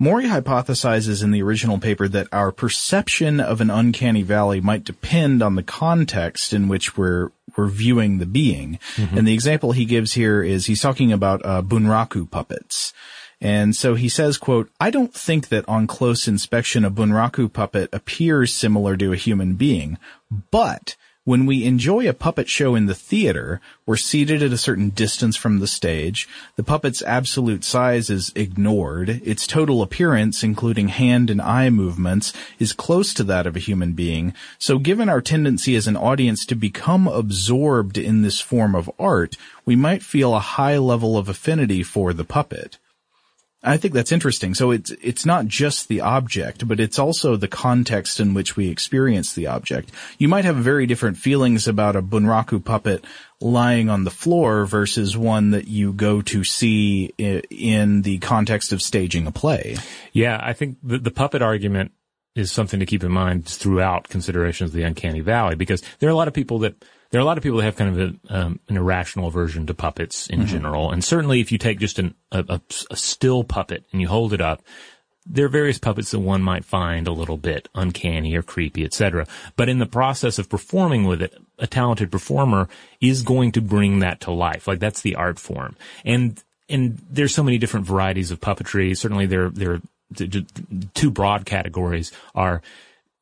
[0.02, 5.44] Mori hypothesizes in the original paper that our perception of an uncanny valley might depend
[5.44, 8.80] on the context in which we're we're viewing the being.
[9.16, 12.92] And the example he gives here is he's talking about uh, bunraku puppets.
[13.40, 17.88] And so he says, quote, I don't think that on close inspection a bunraku puppet
[17.92, 19.98] appears similar to a human being,
[20.50, 24.90] but when we enjoy a puppet show in the theater, we're seated at a certain
[24.90, 26.28] distance from the stage.
[26.56, 29.08] The puppet's absolute size is ignored.
[29.24, 33.92] Its total appearance, including hand and eye movements, is close to that of a human
[33.92, 34.34] being.
[34.58, 39.36] So given our tendency as an audience to become absorbed in this form of art,
[39.64, 42.78] we might feel a high level of affinity for the puppet.
[43.64, 44.54] I think that's interesting.
[44.54, 48.68] So it's it's not just the object, but it's also the context in which we
[48.68, 49.92] experience the object.
[50.18, 53.04] You might have very different feelings about a bunraku puppet
[53.40, 58.82] lying on the floor versus one that you go to see in the context of
[58.82, 59.76] staging a play.
[60.12, 61.92] Yeah, I think the, the puppet argument
[62.34, 66.12] is something to keep in mind throughout considerations of the uncanny valley because there are
[66.12, 66.74] a lot of people that
[67.12, 69.66] there are a lot of people that have kind of a, um, an irrational aversion
[69.66, 73.44] to puppets in general, and certainly if you take just an, a, a, a still
[73.44, 74.62] puppet and you hold it up,
[75.26, 79.26] there are various puppets that one might find a little bit uncanny or creepy, etc.
[79.56, 82.66] But in the process of performing with it, a talented performer
[82.98, 84.66] is going to bring that to life.
[84.66, 88.96] Like that's the art form, and and there's so many different varieties of puppetry.
[88.96, 89.82] Certainly, there there are
[90.94, 92.62] two broad categories are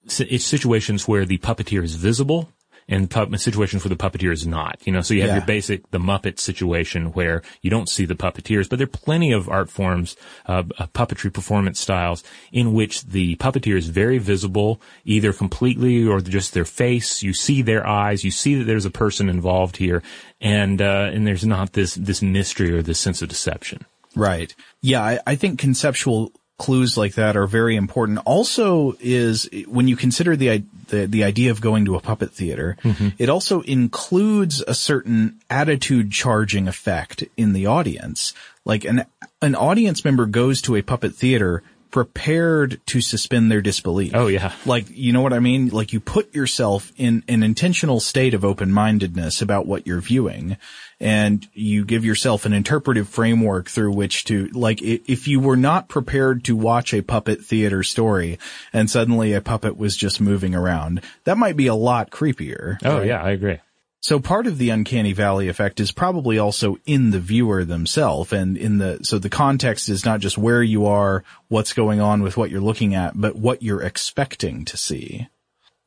[0.04, 2.48] it's situations where the puppeteer is visible
[2.90, 4.78] and pu- situations where the puppeteer is not.
[4.84, 5.36] You know, so you have Yeah.
[5.36, 9.32] your basic the Muppet situation where you don't see the puppeteers, but there are plenty
[9.32, 12.22] of art forms, uh, uh, puppetry performance styles
[12.52, 17.22] in which the puppeteer is very visible, either completely or just their face.
[17.22, 20.02] You see their eyes, you see that there's a person involved here,
[20.40, 23.86] and uh, and there's not this this mystery or this sense of deception.
[24.16, 24.52] Right.
[24.82, 28.18] Yeah, I, I think conceptual clues like that are very important.
[28.26, 32.76] Also is when you consider the, the, the idea of going to a puppet theater,
[32.84, 33.08] mm-hmm.
[33.18, 38.34] it also includes a certain attitude charging effect in the audience.
[38.66, 39.06] Like an,
[39.40, 44.12] an audience member goes to a puppet theater prepared to suspend their disbelief.
[44.14, 44.52] Oh, yeah.
[44.64, 45.70] Like, you know what I mean?
[45.70, 50.56] Like you put yourself in an intentional state of open-mindedness about what you're viewing
[51.00, 55.88] and you give yourself an interpretive framework through which to, like, if you were not
[55.88, 58.38] prepared to watch a puppet theater story
[58.72, 62.78] and suddenly a puppet was just moving around, that might be a lot creepier.
[62.84, 63.06] Oh right?
[63.06, 63.58] yeah, I agree.
[64.02, 68.56] So part of the uncanny valley effect is probably also in the viewer themselves and
[68.56, 72.36] in the, so the context is not just where you are, what's going on with
[72.38, 75.28] what you're looking at, but what you're expecting to see.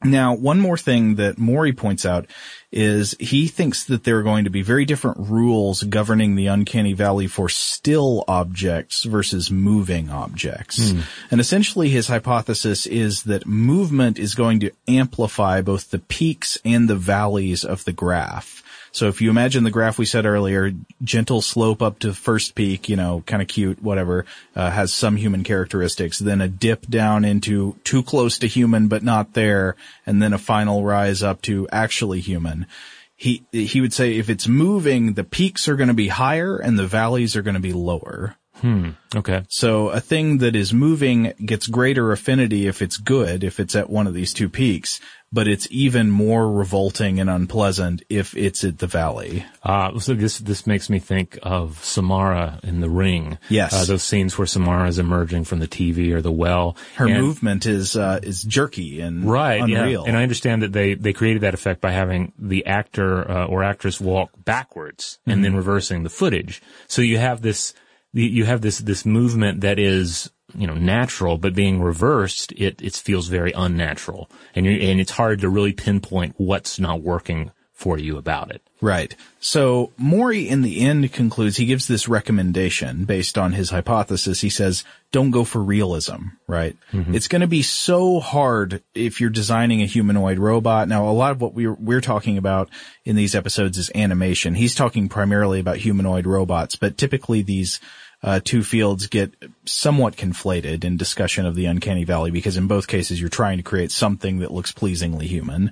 [0.04, 2.28] Now, one more thing that Mori points out
[2.72, 6.94] is he thinks that there are going to be very different rules governing the uncanny
[6.94, 10.92] valley for still objects versus moving objects.
[10.92, 11.02] Hmm.
[11.30, 16.90] And essentially his hypothesis is that movement is going to amplify both the peaks and
[16.90, 18.53] the valleys of the graph.
[18.94, 20.72] So if you imagine the graph we said earlier,
[21.04, 24.26] gentle slope up to first peak, you know, kind of cute, whatever,
[24.56, 29.02] uh, has some human characteristics, then a dip down into too close to human but
[29.02, 29.76] not there,
[30.06, 32.68] and then a final rise up to actually human.
[33.16, 36.78] He, he would say if it's moving, the peaks are going to be higher and
[36.78, 38.36] the valleys are going to be lower.
[38.56, 38.92] Hmm.
[39.16, 39.44] Okay.
[39.50, 43.90] So a thing that is moving gets greater affinity if it's good, if it's at
[43.90, 45.00] one of these two peaks,
[45.32, 49.46] but it's even more revolting and unpleasant if it's at the valley.
[49.64, 53.38] Uh, so this this makes me think of Samara in The Ring.
[53.50, 53.74] Yes.
[53.74, 56.76] Uh, those scenes where Samara is emerging from the TV or the well.
[56.96, 60.04] Her and- movement is uh, is jerky and Right, unreal.
[60.04, 60.08] yeah.
[60.08, 63.64] And I understand that they, they created that effect by having the actor uh, or
[63.64, 65.44] actress walk backwards and Mm-hmm.
[65.44, 66.62] then reversing the footage.
[66.88, 67.74] So you have this,
[68.14, 72.94] you have this, this movement that is, you know, natural, but being reversed, it, it
[72.96, 74.30] feels very unnatural.
[74.56, 78.62] And you and it's hard to really pinpoint what's not working for you about it.
[78.80, 79.16] Right.
[79.40, 84.42] So Mori in the end concludes, he gives this recommendation based on his hypothesis.
[84.42, 86.78] He says, don't go for realism, right?
[86.92, 87.16] Mm-hmm.
[87.16, 90.88] It's going to be so hard if you're designing a humanoid robot.
[90.88, 92.70] Now, a lot of what we're, we're talking about
[93.06, 94.56] in these episodes is animation.
[94.56, 97.80] He's talking primarily about humanoid robots, but typically these
[98.24, 99.34] uh, two fields get
[99.66, 103.64] somewhat conflated in discussion of the uncanny valley because in both cases you're trying to
[103.64, 105.72] create something that looks pleasingly human.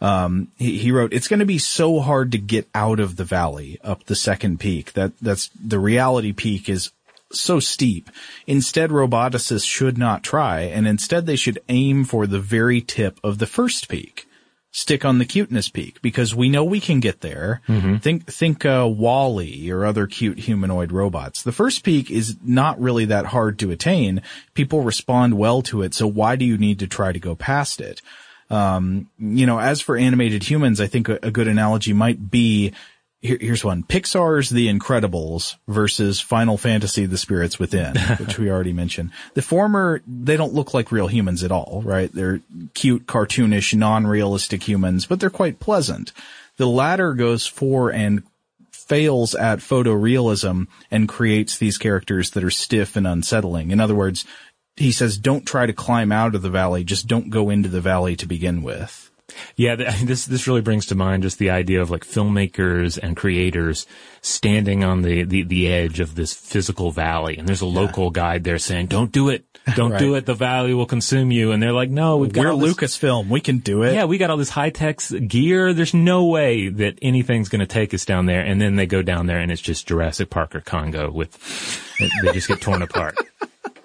[0.00, 3.24] Um, he, he wrote, it's going to be so hard to get out of the
[3.24, 4.92] valley up the second peak.
[4.92, 6.92] That, that's the reality peak is
[7.32, 8.10] so steep.
[8.46, 13.38] Instead, roboticists should not try and instead they should aim for the very tip of
[13.38, 14.27] the first peak
[14.70, 17.62] stick on the cuteness peak because we know we can get there.
[17.98, 21.42] Think think uh, WALL-E or other cute humanoid robots.
[21.42, 24.22] The first peak is not really that hard to attain.
[24.54, 27.80] People respond well to it, so why do you need to try to go past
[27.80, 28.02] it?
[28.50, 32.72] Um, you know, as for animated humans, I think a, a good analogy might be
[33.20, 38.72] here, here's one: Pixar's The Incredibles versus Final Fantasy: The Spirits Within, which we already
[38.72, 39.10] mentioned.
[39.34, 42.12] The former, they don't look like real humans at all, right?
[42.12, 42.40] They're
[42.74, 46.12] cute, cartoonish, non-realistic humans, but they're quite pleasant.
[46.56, 48.22] The latter goes for and
[48.72, 53.70] fails at photorealism and creates these characters that are stiff and unsettling.
[53.70, 54.24] In other words,
[54.76, 57.80] he says, don't try to climb out of the valley, just don't go into the
[57.80, 59.10] valley to begin with.
[59.56, 63.86] Yeah, this this really brings to mind just the idea of like filmmakers and creators
[64.20, 68.44] standing on the, the, the edge of this physical valley, and there's a local guide
[68.44, 69.44] there saying, "Don't do it,
[69.76, 70.26] don't do it.
[70.26, 73.28] The valley will consume you." And they're like, "No, we've got We're Lucasfilm.
[73.28, 73.94] We can do it.
[73.94, 75.72] Yeah, we got all this high tech gear.
[75.72, 79.02] There's no way that anything's going to take us down there." And then they go
[79.02, 81.36] down there, and it's just Jurassic Park or Congo with
[82.22, 83.16] they just get torn apart.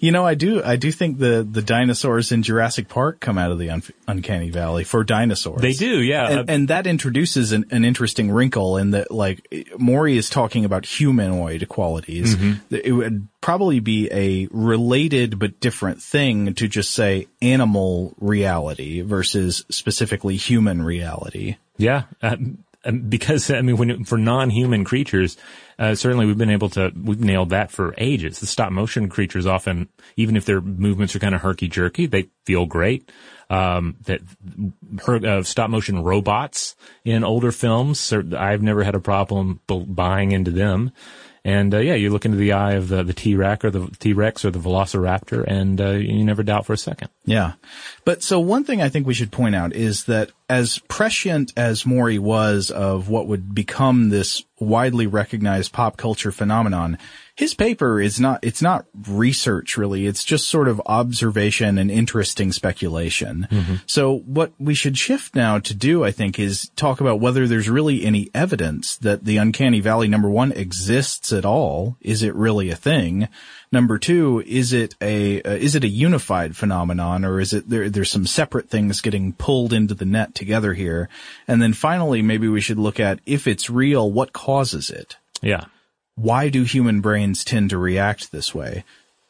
[0.00, 3.50] You know, I do, I do think the, the dinosaurs in Jurassic Park come out
[3.50, 5.60] of the un- uncanny valley for dinosaurs.
[5.60, 6.28] They do, yeah.
[6.28, 9.46] And, and that introduces an, an interesting wrinkle in that, like,
[9.78, 12.34] Mori is talking about humanoid qualities.
[12.34, 12.74] Mm-hmm.
[12.74, 19.64] It would probably be a related but different thing to just say animal reality versus
[19.68, 21.56] specifically human reality.
[21.76, 22.63] Yeah, uh, um,
[23.08, 25.36] because I mean, when for non-human creatures,
[25.78, 28.40] uh, certainly we've been able to we've nailed that for ages.
[28.40, 32.28] The stop motion creatures often, even if their movements are kind of herky jerky, they
[32.44, 33.10] feel great.
[33.50, 34.20] Um, that
[35.04, 40.50] her, uh, stop motion robots in older films, I've never had a problem buying into
[40.50, 40.92] them.
[41.44, 44.50] And uh, yeah, you look into the eye of the, T-Rex or the T-Rex or
[44.50, 47.10] the Velociraptor, and uh, you never doubt for a second.
[47.26, 47.52] Yeah.
[48.06, 51.84] But so one thing I think we should point out is that as prescient as
[51.84, 56.98] Mori was of what would become this widely recognized pop culture phenomenon,
[57.36, 60.06] his paper is not, it's not research really.
[60.06, 63.48] It's just sort of observation and interesting speculation.
[63.86, 67.68] So what we should shift now to do, I think, is talk about whether there's
[67.68, 71.96] really any evidence that the uncanny valley number one exists at all.
[72.00, 73.28] Is it really a thing?
[73.72, 77.90] Number two, is it a uh, is it a unified phenomenon, or is it there?
[77.90, 81.08] There's some separate things getting pulled into the net together here,
[81.48, 85.16] and then finally, maybe we should look at if it's real, what causes it?
[85.42, 85.64] Yeah.
[86.16, 88.84] Why do human brains tend to react this way?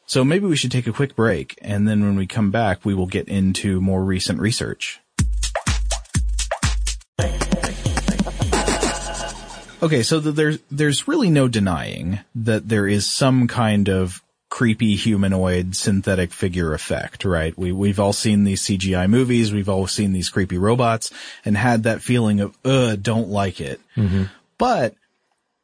[0.05, 2.93] So maybe we should take a quick break, and then when we come back, we
[2.93, 4.99] will get into more recent research.
[9.81, 14.95] Okay, so th- there's there's really no denying that there is some kind of creepy
[14.95, 17.57] humanoid synthetic figure effect, right?
[17.57, 21.11] We we've all seen these CGI movies, we've all seen these creepy robots
[21.43, 23.81] and had that feeling of uh don't like it.
[24.57, 24.95] But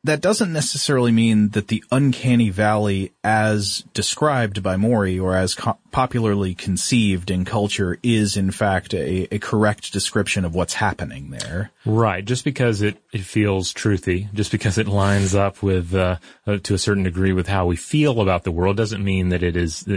[0.04, 5.78] that doesn't necessarily mean that the uncanny valley as described by Mori or as co-
[5.92, 11.70] popularly conceived in culture is in fact a, a, correct description of what's happening there.
[11.86, 12.26] Right.
[12.26, 16.16] Just because it, it feels truthy, just because it lines up with, uh,
[16.48, 19.44] uh, to a certain degree with how we feel about the world doesn't mean that
[19.44, 19.88] it is,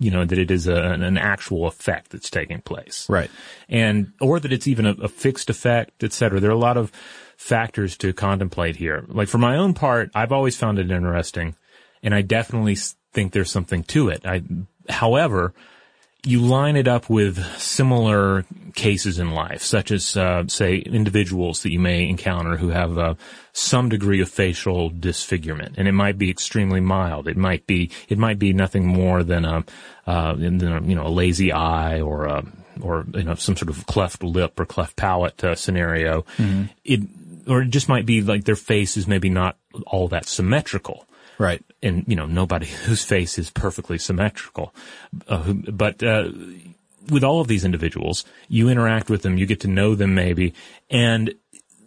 [0.00, 3.06] you know, that it is a, an actual effect that's taking place.
[3.08, 3.30] Right.
[3.68, 6.40] And, or that it's even a, a fixed effect, et cetera.
[6.40, 6.90] There are a lot of,
[7.38, 9.04] factors to contemplate here.
[9.08, 11.54] Like for my own part, I've always found it interesting
[12.02, 12.76] and I definitely
[13.12, 14.26] think there's something to it.
[14.26, 14.42] I,
[14.88, 15.54] however,
[16.24, 21.72] you line it up with similar cases in life, such as, uh, say, individuals that
[21.72, 23.14] you may encounter who have uh,
[23.52, 27.28] some degree of facial disfigurement, and it might be extremely mild.
[27.28, 29.64] It might be it might be nothing more than a,
[30.08, 32.44] uh, than a you know a lazy eye or a
[32.82, 36.22] or you know some sort of cleft lip or cleft palate uh, scenario.
[36.36, 36.64] Mm-hmm.
[36.84, 37.00] It
[37.48, 41.06] or it just might be like their face is maybe not all that symmetrical.
[41.38, 41.64] Right.
[41.82, 44.74] And, you know, nobody whose face is perfectly symmetrical.
[45.28, 46.30] Uh, but, uh,
[47.10, 50.52] with all of these individuals, you interact with them, you get to know them maybe,
[50.90, 51.32] and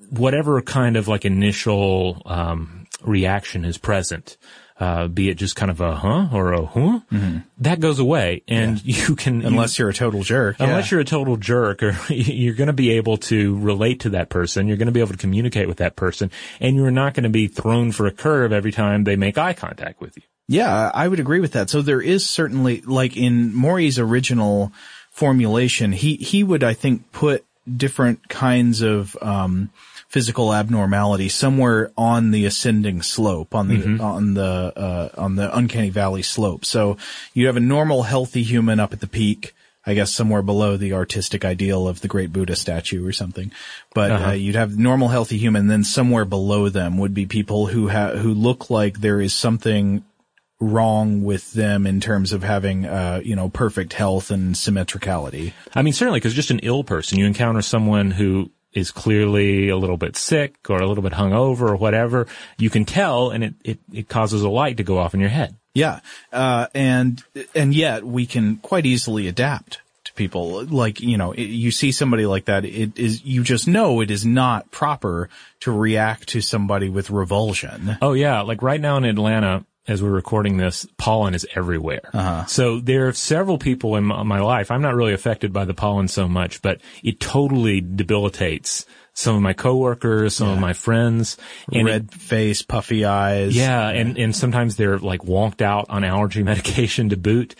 [0.09, 4.37] whatever kind of like initial, um, reaction is present,
[4.81, 7.37] uh, be it just kind of a huh or a huh, mm-hmm.
[7.59, 9.05] that goes away, and yeah.
[9.07, 10.55] you can unless you, are a total jerk.
[10.59, 10.95] Unless yeah.
[10.95, 14.67] you're a total jerk, or you're going to be able to relate to that person,
[14.67, 17.29] you're going to be able to communicate with that person, and you're not going to
[17.29, 20.23] be thrown for a curve every time they make eye contact with you.
[20.47, 21.69] Yeah, I would agree with that.
[21.69, 24.71] So there is certainly, like in Mori's original
[25.11, 29.69] formulation, he he would I think put different kinds of um,
[30.11, 34.01] physical abnormality somewhere on the ascending slope, on the mm-hmm.
[34.01, 36.65] on the uh, on the uncanny valley slope.
[36.65, 36.97] So
[37.33, 39.53] you have a normal, healthy human up at the peak.
[39.83, 43.51] I guess somewhere below the artistic ideal of the great Buddha statue or something.
[43.95, 44.29] But uh-huh.
[44.29, 45.67] uh, you'd have normal, healthy human.
[45.67, 50.03] Then somewhere below them would be people who have who look like there is something
[50.59, 55.53] wrong with them in terms of having, uh, you know, perfect health and symmetricality.
[55.73, 59.77] I mean, certainly, because just an ill person, you encounter someone who is clearly a
[59.77, 63.53] little bit sick or a little bit hungover or whatever, you can tell and it,
[63.63, 65.55] it, it causes a light to go off in your head.
[65.73, 65.99] Yeah.
[66.31, 67.23] Uh, and,
[67.55, 70.65] and yet we can quite easily adapt to people.
[70.65, 74.25] Like, you know, you see somebody like that, it is, you just know it is
[74.25, 75.29] not proper
[75.61, 77.97] to react to somebody with revulsion.
[78.01, 78.41] Oh yeah.
[78.41, 82.09] Like right now in Atlanta, as we're recording this, pollen is everywhere.
[82.13, 82.45] Uh-huh.
[82.45, 84.69] So there are several people in my life.
[84.69, 89.41] I'm not really affected by the pollen so much, but it totally debilitates some of
[89.41, 90.53] my coworkers, some yeah.
[90.53, 91.37] of my friends.
[91.73, 93.55] And Red it, face, puffy eyes.
[93.55, 97.55] Yeah, and, and sometimes they're like wonked out on allergy medication to boot.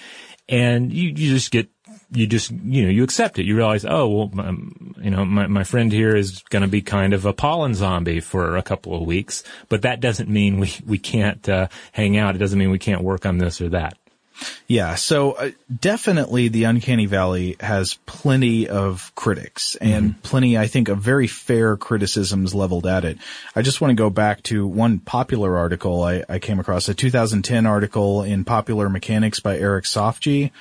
[0.48, 1.70] And you, you just get
[2.12, 3.46] you just, you know, you accept it.
[3.46, 4.56] You realize, oh, well,
[5.02, 8.20] you know, my, my friend here is going to be kind of a pollen zombie
[8.20, 12.36] for a couple of weeks, but that doesn't mean we, we can't, uh, hang out.
[12.36, 13.98] It doesn't mean we can't work on this or that.
[14.68, 20.22] Yeah, so uh, definitely the Uncanny Valley has plenty of critics and mm-hmm.
[20.22, 23.18] plenty, I think, of very fair criticisms leveled at it.
[23.56, 26.94] I just want to go back to one popular article I, I came across, a
[26.94, 30.52] 2010 article in Popular Mechanics by Erik Sofge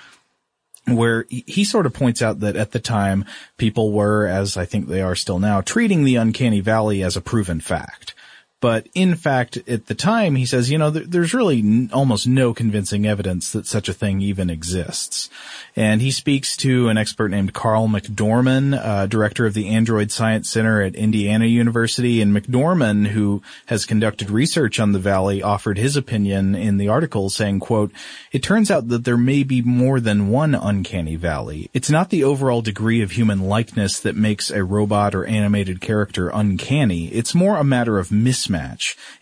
[0.86, 3.24] where he sort of points out that at the time
[3.58, 7.20] people were, as I think they are still now, treating the uncanny valley as a
[7.20, 8.14] proven fact.
[8.60, 12.52] But in fact, at the time, he says, you know, there's really n- almost no
[12.52, 15.30] convincing evidence that such a thing even exists.
[15.74, 20.50] And he speaks to an expert named Karl MacDorman, uh, director of the Android Science
[20.50, 22.20] Center at Indiana University.
[22.20, 27.30] And MacDorman, who has conducted research on the valley, offered his opinion in the article
[27.30, 27.92] saying, quote,
[28.30, 31.70] it turns out that there may be more than one uncanny valley.
[31.72, 36.28] It's not the overall degree of human likeness that makes a robot or animated character
[36.28, 37.06] uncanny.
[37.08, 38.49] It's more a matter of mismatch.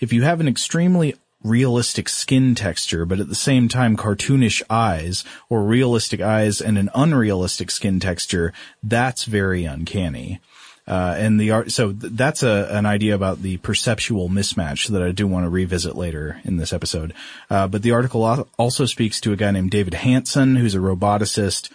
[0.01, 5.25] If you have an extremely realistic skin texture, but at the same time cartoonish eyes,
[5.49, 8.53] or realistic eyes and an unrealistic skin texture,
[8.83, 10.41] that's very uncanny.
[10.87, 15.03] Uh, and the art, so th- that's a, an idea about the perceptual mismatch that
[15.03, 17.13] I do want to revisit later in this episode.
[17.51, 18.25] Uh, but the article
[18.59, 21.71] also speaks to a guy named David Hanson, who's a roboticist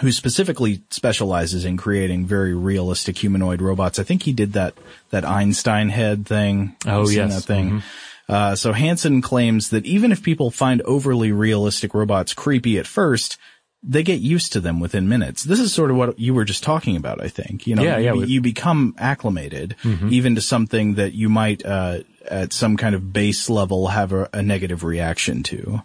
[0.00, 3.98] who specifically specializes in creating very realistic humanoid robots.
[3.98, 4.74] I think he did that,
[5.10, 6.76] that Einstein head thing.
[6.86, 7.34] Oh, yes.
[7.34, 7.68] That thing.
[7.68, 8.32] Mm-hmm.
[8.32, 13.36] Uh, so Hanson claims that even if people find overly realistic robots creepy at first,
[13.82, 15.42] they get used to them within minutes.
[15.42, 17.66] This is sort of what you were just talking about, I think.
[17.66, 20.08] You know, yeah, yeah, you, you become acclimated mm-hmm.
[20.10, 21.98] even to something that you might, uh,
[22.30, 25.82] at some kind of base level have a, a negative reaction to.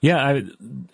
[0.00, 0.42] Yeah, I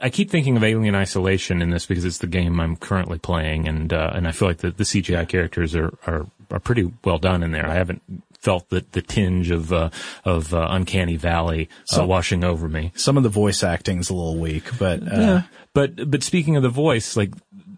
[0.00, 3.68] I keep thinking of Alien Isolation in this because it's the game I'm currently playing,
[3.68, 7.18] and uh, and I feel like the, the CGI characters are, are are pretty well
[7.18, 7.66] done in there.
[7.66, 8.02] I haven't
[8.38, 9.90] felt the, the tinge of, uh,
[10.24, 12.92] of, uh, uncanny valley, uh, washing over me.
[12.94, 15.42] Some of the voice acting's a little weak, but, uh, Yeah.
[15.72, 17.32] But, but speaking of the voice, like,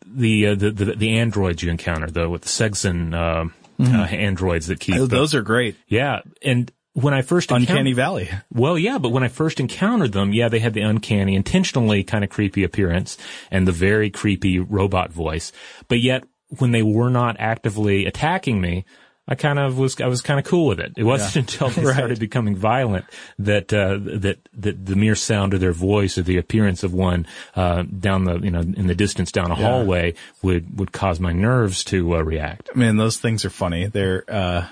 [0.07, 3.49] the, uh, the, the, the androids you encounter though, with the Seegson, uh,
[3.83, 5.77] uh, androids that keep, uh, those are great.
[5.87, 6.21] yeah.
[6.43, 6.71] And
[7.01, 8.31] when I first Uncanny encountered- Valley.
[8.53, 12.25] well, yeah, but when I first encountered them, yeah, they had the uncanny, intentionally kind
[12.25, 13.17] of creepy appearance
[13.51, 15.53] and the very creepy robot voice.
[15.89, 16.25] But yet,
[16.59, 18.85] when they were not actively attacking me,
[19.31, 20.93] I kind of was, I was kind of cool with it.
[20.97, 21.95] It wasn't until they Right.
[21.95, 23.05] started becoming violent
[23.39, 27.27] that, uh, that, that the mere sound of their voice or the appearance of one,
[27.55, 31.33] uh, down the, you know, in the distance down a hallway would, would cause my
[31.33, 32.75] nerves to, uh, react.
[32.75, 33.87] Man, those things are funny.
[33.87, 34.67] They're, uh,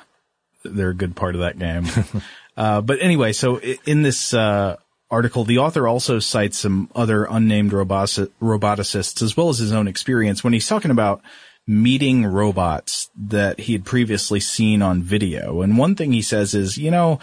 [0.74, 1.86] they're a good part of that game.
[2.56, 4.76] uh, but anyway, so in this, uh,
[5.10, 10.42] article, the author also cites some other unnamed roboticists as well as his own experience
[10.42, 11.22] when he's talking about
[11.66, 15.62] meeting robots that he had previously seen on video.
[15.62, 17.18] And one thing he says is, you know,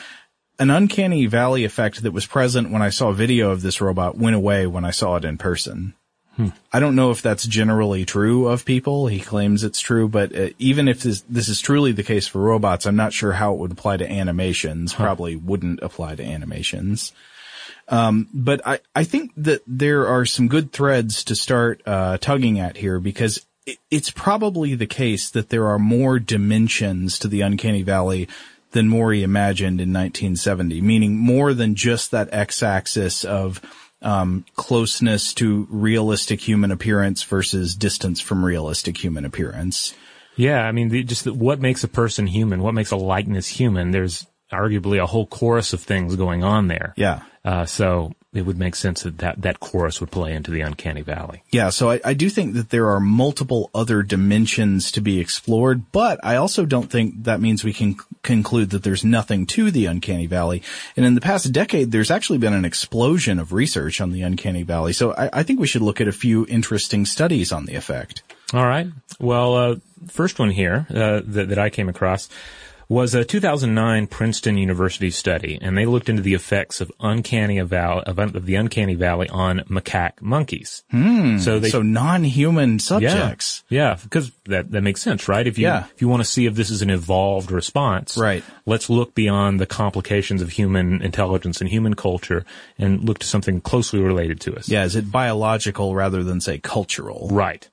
[0.60, 4.36] an uncanny valley effect that was present when I saw video of this robot went
[4.36, 5.94] away when I saw it in person.
[6.72, 9.08] I don't know if that's generally true of people.
[9.08, 12.42] He claims it's true, but uh, even if this, this is truly the case for
[12.42, 14.94] robots, I'm not sure how it would apply to animations.
[14.94, 17.12] Probably wouldn't apply to animations.
[17.88, 22.60] Um, but I, I think that there are some good threads to start uh, tugging
[22.60, 27.42] at here because it, it's probably the case that there are more dimensions to the
[27.42, 28.28] uncanny valley
[28.72, 33.62] than Mori imagined in 1970, meaning more than just that x-axis of
[34.04, 39.96] um, closeness to realistic human appearance versus distance from realistic human appearance.
[40.36, 43.48] Yeah, I mean, the, just the, what makes a person human, what makes a likeness
[43.48, 46.94] human, there's arguably a whole chorus of things going on there.
[46.98, 47.22] Yeah.
[47.46, 51.02] Uh, so it would make sense that, that that chorus would play into the uncanny
[51.02, 51.44] valley.
[51.52, 55.92] Yeah, so I, I do think that there are multiple other dimensions to be explored,
[55.92, 59.72] but I also don't think that means we can c- conclude that there's nothing to
[59.72, 60.64] the uncanny valley.
[60.98, 64.64] And in the past decade, there's actually been an explosion of research on the uncanny
[64.64, 64.94] valley.
[64.94, 68.24] So I, I think we should look at a few interesting studies on the effect.
[68.54, 68.88] All right.
[69.20, 69.76] Well, uh,
[70.08, 72.30] first one here uh, that, that I came across
[72.90, 77.72] was a 2009 Princeton University study, and they looked into the effects of uncanny of,
[77.74, 78.04] un-
[78.36, 80.84] of the uncanny valley on macaque monkeys.
[80.92, 81.38] Hmm.
[81.40, 83.64] So they so non-human subjects.
[83.70, 85.46] Yeah, because that, that makes sense, right?
[85.48, 85.86] If you Yeah.
[85.94, 88.44] if you want to see if this is an evolved response, Right.
[88.66, 92.46] Let's look beyond the complications of human intelligence and human culture
[92.78, 94.70] and look to something closely related to us.
[94.70, 97.28] Yeah, is it biological rather than say cultural?
[97.32, 97.70] Right.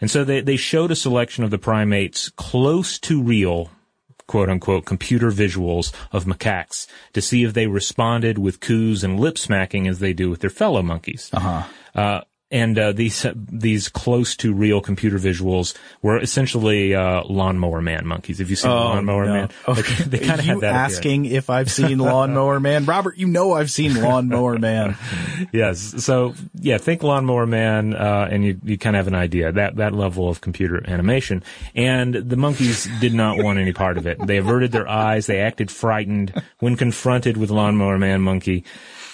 [0.00, 3.70] And so they, they showed a selection of the primates close to real,
[4.26, 9.38] quote unquote, computer visuals of macaques to see if they responded with coos and lip
[9.38, 11.30] smacking as they do with their fellow monkeys.
[11.32, 12.24] Uh-huh.
[12.50, 18.38] And uh, these these close to real computer visuals were essentially uh, lawnmower man monkeys.
[18.40, 19.32] If you see lawnmower Oh, no.
[19.32, 19.50] man,
[20.08, 20.68] they, they kind of had that.
[20.68, 20.94] appearance.
[20.96, 23.16] asking if I've seen Lawnmower Man, Robert?
[23.18, 24.96] You know I've seen Lawnmower Man.
[25.52, 26.02] Yes.
[26.04, 29.76] So yeah, think Lawnmower Man, uh, and you, you kind of have an idea that
[29.76, 31.42] that level of computer animation.
[31.74, 34.18] And the monkeys did not want any part of it.
[34.26, 35.26] They averted their eyes.
[35.26, 38.64] They acted frightened when confronted with Lawnmower Man monkey.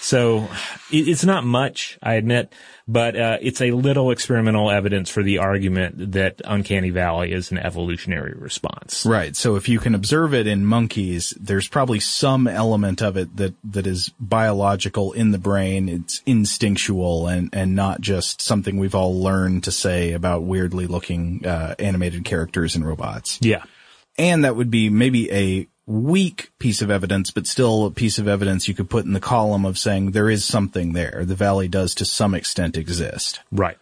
[0.03, 0.49] So
[0.91, 2.53] it, it's not much, I admit,
[2.89, 7.59] but uh, it's a little experimental evidence for the argument that Uncanny Valley is an
[7.59, 9.07] evolutionary response.
[9.07, 9.37] Right.
[9.37, 13.55] So if you can observe it in monkeys, there's probably some element of it that,
[13.63, 15.89] that is biological in the brain.
[15.89, 21.47] It's instinctual and, and not just something we've all learned to say about weirdly looking,
[21.47, 23.39] uh, animated characters and robots.
[23.41, 23.63] Yeah.
[24.19, 28.29] And that would be maybe a weak piece of evidence, but still a piece of
[28.29, 31.25] evidence you could put in the column of saying there is something there.
[31.25, 33.41] The valley does to some extent exist.
[33.51, 33.79] Right.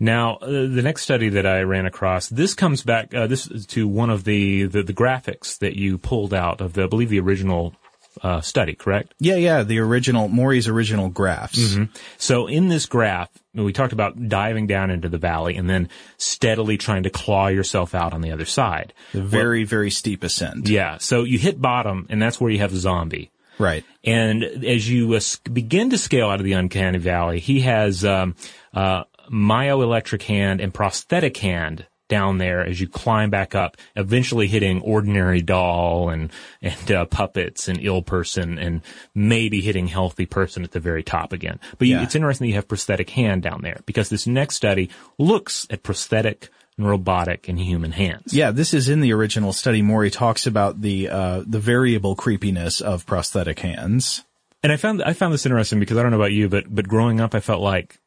[0.00, 3.64] Now, uh, the next study that I ran across, this comes back, uh, this is
[3.66, 7.10] to one of the, the, the graphics that you pulled out of the, I believe
[7.10, 7.74] the original,
[8.22, 9.14] uh, study, correct?
[9.18, 11.76] Yeah, yeah, the original, Mori's original graphs.
[12.18, 16.76] So in this graph, we talked about diving down into the valley and then steadily
[16.76, 18.92] trying to claw yourself out on the other side.
[19.12, 20.68] The very, very steep ascent.
[20.68, 20.98] Yeah.
[20.98, 23.30] So you hit bottom and that's where you have the zombie.
[23.58, 23.84] Right.
[24.02, 25.20] And as you uh,
[25.52, 28.34] begin to scale out of the uncanny valley, he has um,
[28.72, 34.80] uh, myoelectric hand and prosthetic hand down there as you climb back up, eventually hitting
[34.82, 36.30] ordinary doll and
[36.62, 38.82] and uh, puppets and ill person and
[39.14, 41.58] maybe hitting healthy person at the very top again.
[41.78, 44.90] But you, it's interesting that you have prosthetic hand down there because this next study
[45.18, 48.34] looks at prosthetic and robotic and human hands.
[48.34, 49.82] Yeah, this is in the original study.
[49.82, 54.24] Mori talks about the uh, the variable creepiness of prosthetic hands.
[54.62, 56.88] And I found I found this interesting because I don't know about you, but but
[56.88, 58.00] growing up, I felt like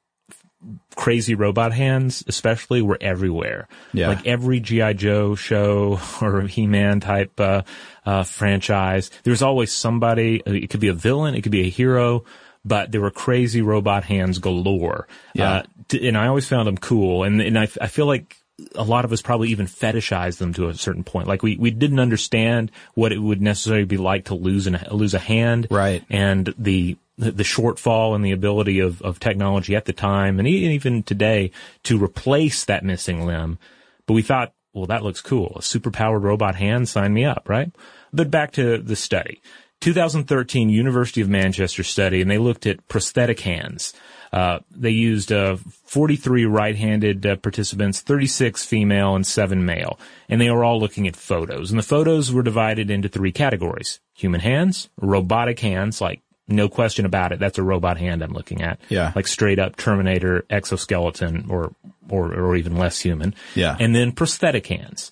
[0.97, 3.69] crazy robot hands, especially, were everywhere.
[3.93, 4.09] Yeah.
[4.09, 7.61] Like every GI Joe show or He-Man type uh,
[8.05, 10.41] uh, franchise, there's always somebody.
[10.45, 12.25] uh, It could be a villain, it could be a hero,
[12.65, 15.07] but there were crazy robot hands galore.
[15.33, 15.51] Yeah.
[15.51, 17.23] Uh, t- and I always found them cool.
[17.23, 18.35] And and I, I feel like
[18.73, 21.27] a lot of us probably even fetishized them to a certain point.
[21.27, 25.13] Like we, we didn't understand what it would necessarily be like to lose an, lose
[25.13, 25.67] a hand.
[25.69, 26.03] Right.
[26.09, 30.47] And the, the the shortfall in the ability of, of technology at the time and
[30.47, 31.51] even today
[31.83, 33.57] to replace that missing limb.
[34.05, 35.53] But we thought, well, that looks cool.
[35.55, 37.71] A superpowered robot hand, sign me up, right?
[38.13, 39.41] But back to the study.
[39.81, 43.93] 2013 University of Manchester study, and they looked at prosthetic hands.
[44.33, 45.55] Uh, they used uh,
[45.85, 51.15] 43 right-handed uh, participants, 36 female, and 7 male, and they were all looking at
[51.15, 51.69] photos.
[51.69, 57.05] And the photos were divided into three categories: human hands, robotic hands, like no question
[57.05, 58.79] about it, that's a robot hand I'm looking at.
[58.89, 59.11] Yeah.
[59.15, 61.73] like straight up Terminator exoskeleton, or
[62.09, 63.35] or or even less human.
[63.55, 63.75] Yeah.
[63.79, 65.11] and then prosthetic hands.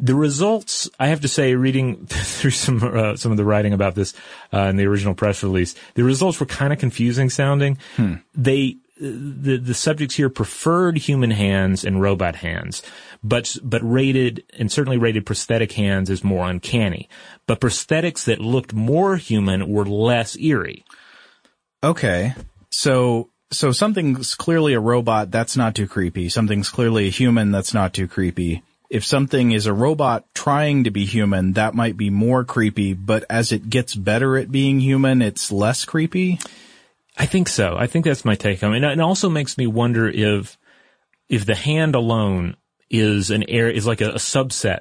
[0.00, 3.94] The results, I have to say, reading through some uh, some of the writing about
[3.94, 4.12] this
[4.52, 7.78] uh, in the original press release, the results were kind of confusing sounding.
[8.34, 12.82] They the the subjects here preferred human hands and robot hands,
[13.22, 17.08] but but rated and certainly rated prosthetic hands as more uncanny.
[17.46, 20.84] But prosthetics that looked more human were less eerie.
[21.84, 22.34] Okay.
[22.70, 26.30] So, so something's clearly a robot, that's not too creepy.
[26.30, 28.62] Something's clearly a human, that's not too creepy.
[28.88, 33.24] If something is a robot trying to be human, that might be more creepy, but
[33.28, 36.38] as it gets better at being human, it's less creepy.
[37.16, 37.76] I think so.
[37.78, 38.82] I think that's my take on it.
[38.82, 40.58] And it also makes me wonder if
[41.28, 42.56] if the hand alone
[42.90, 44.80] is an air is like a, a subset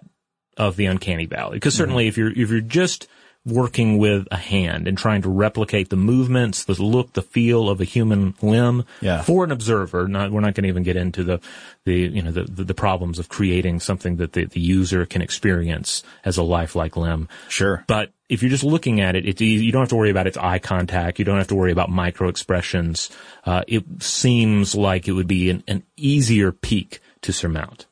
[0.57, 1.57] of the uncanny valley.
[1.57, 3.07] Because certainly if you're if you're just
[3.45, 7.81] working with a hand and trying to replicate the movements, the look, the feel of
[7.81, 9.21] a human limb Yeah.
[9.21, 11.39] for an observer, not we're not going to even get into the
[11.86, 15.21] the you know the, the the problems of creating something that the, the user can
[15.21, 17.27] experience as a lifelike limb.
[17.49, 17.84] Sure.
[17.88, 19.65] But if you're just looking at it, it's easy.
[19.65, 21.19] You don't have to worry about its eye contact.
[21.19, 23.09] You don't have to worry about micro expressions.
[23.45, 27.86] Uh, it seems like it would be an, an easier peak to surmount.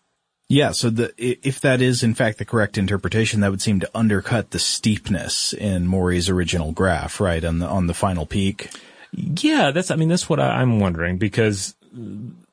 [0.50, 3.90] Yeah, so the if that is in fact the correct interpretation, that would seem to
[3.96, 7.46] undercut the steepness in Mori's original graph, right?
[7.46, 8.70] On the on the final peak.
[9.14, 9.92] Yeah, that's.
[9.92, 11.74] I mean, that's what I, I'm wondering because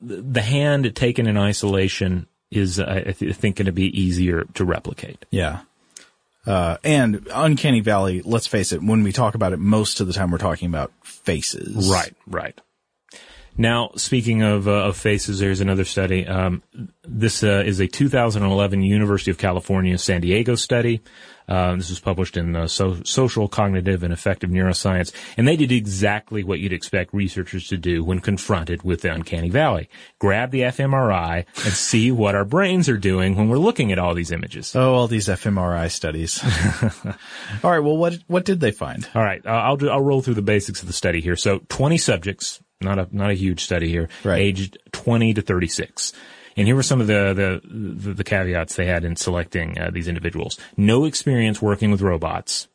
[0.01, 4.64] the hand taken in isolation is, I I th- think, going to be easier to
[4.64, 5.24] replicate.
[5.30, 5.61] Yeah.
[6.49, 10.14] Uh, and Uncanny Valley, let's face it, when we talk about it, most of the
[10.14, 11.90] time we're talking about faces.
[11.90, 12.59] Right, right.
[13.61, 16.24] Now, speaking of, uh, of faces, there's another study.
[16.24, 16.62] Um,
[17.02, 21.00] this uh, is a 2011 University of California San Diego study.
[21.48, 26.44] Uh, this was published in so- Social, Cognitive, and Affective Neuroscience, and they did exactly
[26.44, 29.88] what you'd expect researchers to do when confronted with the uncanny valley:
[30.18, 34.14] grab the fMRI and see what our brains are doing when we're looking at all
[34.14, 34.76] these images.
[34.76, 36.38] Oh, all these fMRI studies.
[37.64, 37.80] all right.
[37.80, 39.09] Well, what what did they find?
[39.14, 41.34] All right, uh, I'll do, I'll roll through the basics of the study here.
[41.34, 44.41] So, 20 subjects, not a not a huge study here, Right.
[44.41, 46.12] aged 20 to 36.
[46.57, 49.91] And here were some of the the, the, the caveats they had in selecting uh,
[49.93, 52.66] these individuals: no experience working with robots,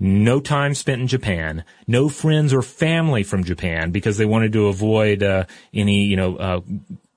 [0.00, 4.66] no time spent in Japan, no friends or family from Japan because they wanted to
[4.66, 6.36] avoid uh, any you know.
[6.36, 6.60] Uh,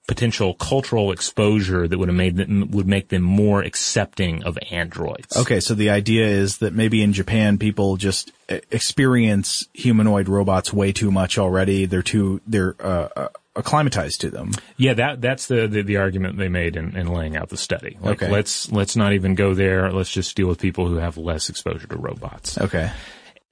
[0.10, 5.38] potential cultural exposure that would have made them would make them more accepting of androids.
[5.38, 8.32] Okay, so the idea is that maybe in Japan people just
[8.72, 11.86] experience humanoid robots way too much already.
[11.86, 14.54] They're too they're uh, uh, acclimatized to them.
[14.78, 18.00] Yeah, that that's the, the, the argument they made in, in laying out the study.
[18.02, 18.32] Like, Okay.
[18.32, 19.92] let's let's not even go there.
[19.92, 22.58] Let's just deal with people who have less exposure to robots.
[22.58, 22.90] Okay.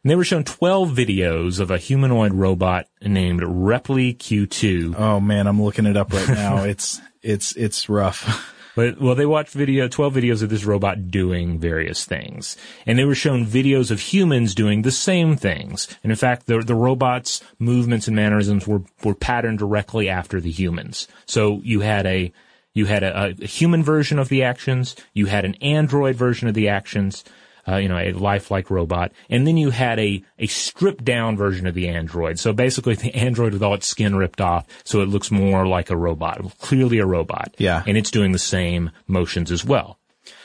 [0.07, 4.95] And they were shown 12 videos of a humanoid robot named Repliee Q2.
[4.97, 6.63] Oh man, I'm looking it up right now.
[6.63, 8.53] it's it's it's rough.
[8.73, 12.55] But well, they watched video 12 videos of this robot doing various things,
[12.85, 15.89] and they were shown videos of humans doing the same things.
[16.03, 20.51] And in fact, the the robot's movements and mannerisms were were patterned directly after the
[20.51, 21.09] humans.
[21.25, 22.31] So you had a
[22.73, 26.53] you had a, a human version of the actions, you had an android version of
[26.53, 27.25] the actions.
[27.67, 31.67] Uh, you know, a lifelike robot, and then you had a a stripped down version
[31.67, 32.39] of the android.
[32.39, 35.89] So basically, the android with all its skin ripped off, so it looks more like
[35.89, 37.83] a robot, clearly a robot Yeah.
[37.85, 39.99] and it's doing the same motions as well.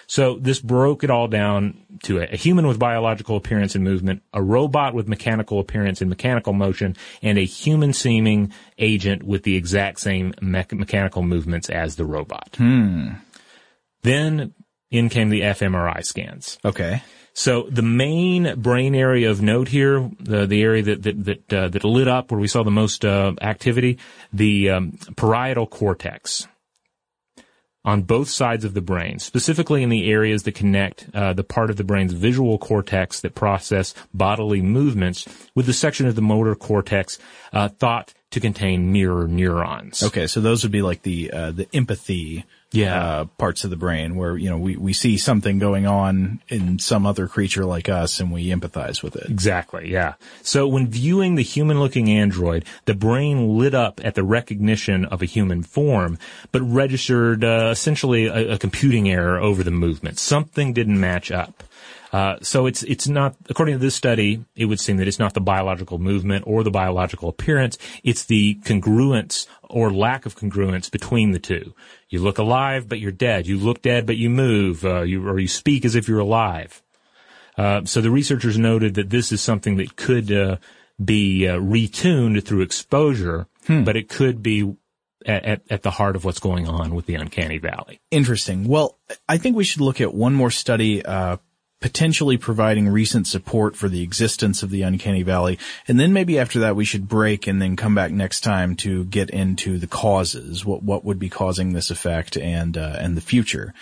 [0.08, 4.22] So this broke it all down to a, a human with biological appearance and movement,
[4.34, 9.54] a robot with mechanical appearance and mechanical motion, and a human seeming agent with the
[9.56, 12.50] exact same mech- mechanical movements as the robot.
[12.58, 13.10] Hmm.
[14.02, 14.52] Then
[14.92, 16.58] in came the fMRI scans.
[16.64, 17.02] Okay.
[17.34, 21.68] So the main brain area of note here, the the area that that that, uh,
[21.68, 23.98] that lit up where we saw the most uh, activity,
[24.32, 26.46] the um, parietal cortex
[27.84, 31.70] on both sides of the brain, specifically in the areas that connect uh, the part
[31.70, 36.54] of the brain's visual cortex that process bodily movements with the section of the motor
[36.54, 37.18] cortex
[37.52, 40.02] uh, thought to contain mirror neurons.
[40.02, 43.04] Okay, so those would be like the uh, the empathy Yeah.
[43.04, 46.78] uh, parts of the brain where you know we we see something going on in
[46.78, 49.28] some other creature like us and we empathize with it.
[49.28, 50.14] Exactly, yeah.
[50.42, 55.22] So when viewing the human looking android, the brain lit up at the recognition of
[55.22, 56.18] a human form,
[56.50, 60.18] but registered uh, essentially a, a computing error over the movement.
[60.18, 61.62] Something didn't match up.
[62.12, 65.32] Uh, so it's it's not according to this study, it would seem that it's not
[65.32, 67.78] the biological movement or the biological appearance.
[68.04, 71.74] It's the congruence or lack of congruence between the two.
[72.10, 73.46] You look alive, but you're dead.
[73.46, 74.84] You look dead, but you move.
[74.84, 76.82] Uh, you or you speak as if you're alive.
[77.56, 80.56] Uh, so the researchers noted that this is something that could uh,
[81.02, 83.46] be uh, retuned through exposure,
[83.84, 84.74] but it could be
[85.26, 88.00] at, at, at the heart of what's going on with the uncanny valley.
[88.10, 88.64] Interesting.
[88.64, 88.98] Well,
[89.28, 91.36] I think we should look at one more study, uh,
[91.82, 95.58] potentially providing recent support for the existence of the uncanny valley.
[95.86, 99.04] And then maybe after that we should break and then come back next time to
[99.04, 103.20] get into the causes, what, what would be causing this effect and, uh, and the
[103.20, 103.74] future.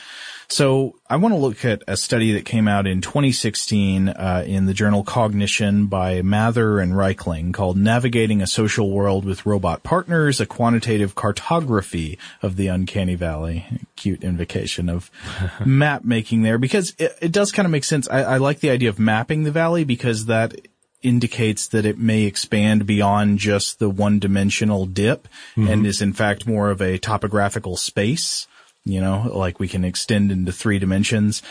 [0.50, 4.66] So I want to look at a study that came out in 2016 uh, in
[4.66, 10.40] the journal Cognition by Mathur and Reichling called "Navigating a Social World with Robot Partners:
[10.40, 15.08] A Quantitative Cartography of the Uncanny Valley." Cute invocation of
[15.64, 18.08] map making there because it, it does kind of make sense.
[18.10, 20.54] I, I like the idea of mapping the valley because that
[21.02, 26.46] indicates that it may expand beyond just the one dimensional dip and is in fact
[26.46, 28.46] more of a topographical space
[28.84, 31.42] you know, like we can extend into three dimensions.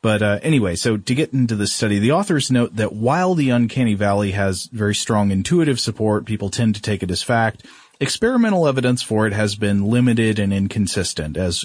[0.00, 3.50] But uh, anyway, so to get into the study, the authors note that while the
[3.50, 7.66] uncanny valley has very strong intuitive support, people tend to take it as fact.
[8.00, 11.36] Experimental evidence for it has been limited and inconsistent.
[11.36, 11.64] As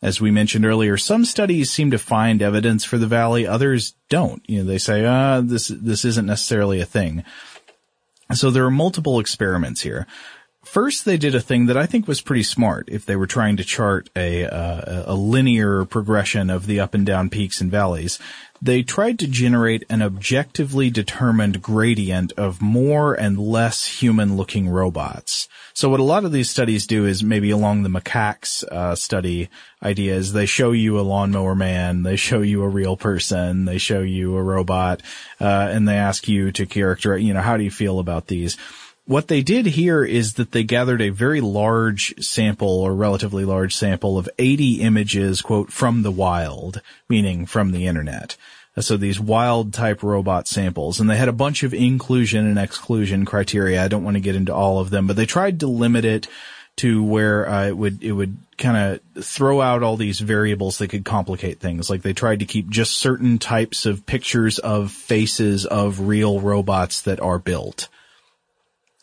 [0.00, 4.42] as we mentioned earlier, some studies seem to find evidence for the valley, others don't.
[4.48, 7.24] You know, they say, "Ah, this this isn't necessarily a thing."
[8.34, 10.06] So there are multiple experiments here.
[10.64, 12.88] First, they did a thing that I think was pretty smart.
[12.90, 17.06] If they were trying to chart a uh, a linear progression of the up and
[17.06, 18.18] down peaks and valleys,
[18.60, 25.48] they tried to generate an objectively determined gradient of more and less human-looking robots.
[25.74, 29.48] So what a lot of these studies do is maybe along the macaques uh, study
[29.82, 33.78] idea is they show you a lawnmower man, they show you a real person, they
[33.78, 35.02] show you a robot,
[35.40, 38.56] uh, and they ask you to characterize, you know, how do you feel about these?
[39.08, 43.74] What they did here is that they gathered a very large sample or relatively large
[43.74, 48.36] sample of 80 images, quote, from the wild, meaning from the internet.
[48.78, 53.24] So these wild type robot samples and they had a bunch of inclusion and exclusion
[53.24, 53.82] criteria.
[53.82, 56.28] I don't want to get into all of them, but they tried to limit it
[56.76, 58.76] to where uh, it would it would kind
[59.16, 61.88] of throw out all these variables that could complicate things.
[61.88, 67.00] Like they tried to keep just certain types of pictures of faces of real robots
[67.00, 67.88] that are built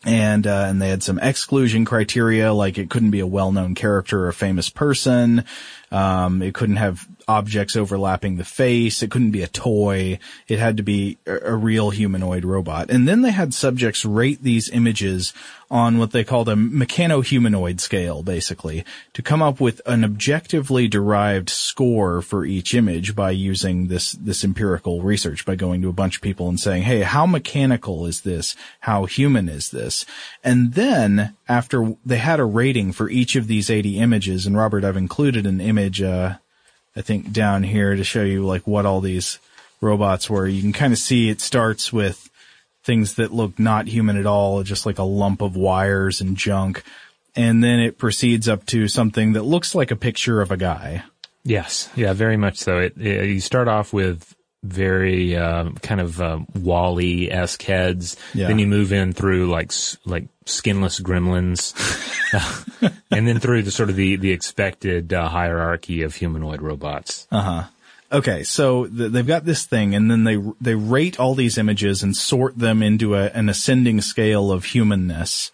[0.05, 4.25] and uh, and they had some exclusion criteria, like it couldn't be a well-known character
[4.25, 5.43] or a famous person.
[5.91, 9.01] Um, it couldn't have objects overlapping the face.
[9.01, 10.19] It couldn't be a toy.
[10.47, 12.89] It had to be a, a real humanoid robot.
[12.89, 15.33] And then they had subjects rate these images
[15.69, 21.49] on what they called a mechano-humanoid scale, basically, to come up with an objectively derived
[21.49, 26.17] score for each image by using this, this empirical research, by going to a bunch
[26.17, 28.55] of people and saying, hey, how mechanical is this?
[28.81, 30.05] How human is this?
[30.43, 34.83] And then, after they had a rating for each of these 80 images, and Robert,
[34.83, 36.35] I've included an image, uh,
[36.95, 39.39] I think down here to show you like what all these
[39.81, 40.47] robots were.
[40.47, 42.29] You can kind of see it starts with
[42.85, 46.83] things that look not human at all, just like a lump of wires and junk.
[47.35, 51.03] And then it proceeds up to something that looks like a picture of a guy.
[51.43, 52.77] Yes, yeah, very much so.
[52.77, 54.33] It, it you start off with
[54.63, 58.17] very uh, kind of uh, WALL-E esque heads.
[58.33, 58.47] Yeah.
[58.47, 59.71] Then you move in through like
[60.05, 61.73] like skinless gremlins,
[63.11, 67.27] and then through the sort of the the expected uh, hierarchy of humanoid robots.
[68.15, 72.01] Okay, so th- they've got this thing, and then they they rate all these images
[72.01, 75.51] and sort them into a, an ascending scale of humanness,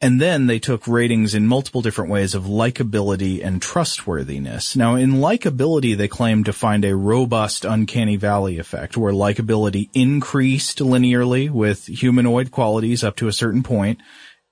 [0.00, 4.74] and then they took ratings in multiple different ways of likability and trustworthiness.
[4.74, 10.80] Now, in likability, they claimed to find a robust uncanny valley effect, where likability increased
[10.80, 14.00] linearly with humanoid qualities up to a certain point,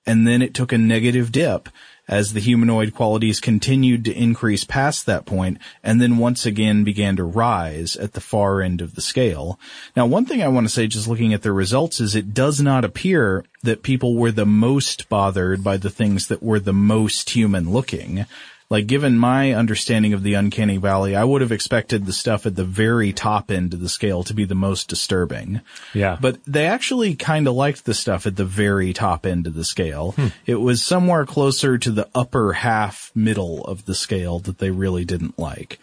[0.07, 1.69] and then it took a negative dip
[2.09, 7.15] as the humanoid qualities continued to increase past that point and then once again began
[7.17, 9.61] to rise at the far end of the scale.
[9.95, 12.61] Now, one thing I want to say just looking at the results is it does
[12.61, 17.31] not appear that people were the most bothered by the things that were the most
[17.31, 18.27] human looking.
[18.71, 22.55] Like given my understanding of the uncanny valley, I would have expected the stuff at
[22.55, 25.62] the very top end of the scale to be the most disturbing.
[25.95, 26.19] Yeah.
[26.21, 29.64] But they actually kind of liked the stuff at the very top end of the
[29.64, 30.14] scale.
[30.45, 35.05] It was somewhere closer to the upper half middle of the scale that they really
[35.05, 35.79] didn't like.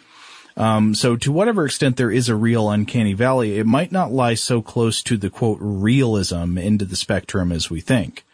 [0.57, 4.35] Um, so to whatever extent there is a real uncanny valley, it might not lie
[4.35, 8.24] so close to the quote realism into the spectrum as we think.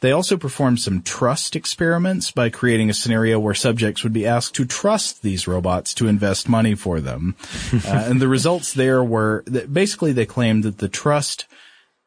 [0.00, 4.54] They also performed some trust experiments by creating a scenario where subjects would be asked
[4.54, 7.34] to trust these robots to invest money for them.
[7.72, 11.46] uh, and the results there were that basically they claimed that the trust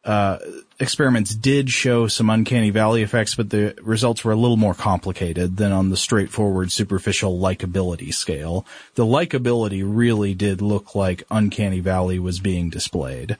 [0.03, 0.39] uh,
[0.79, 5.57] experiments did show some uncanny valley effects, but the results were a little more complicated
[5.57, 8.65] than on the straightforward superficial likability scale.
[8.95, 13.37] The likability really did look like uncanny valley was being displayed.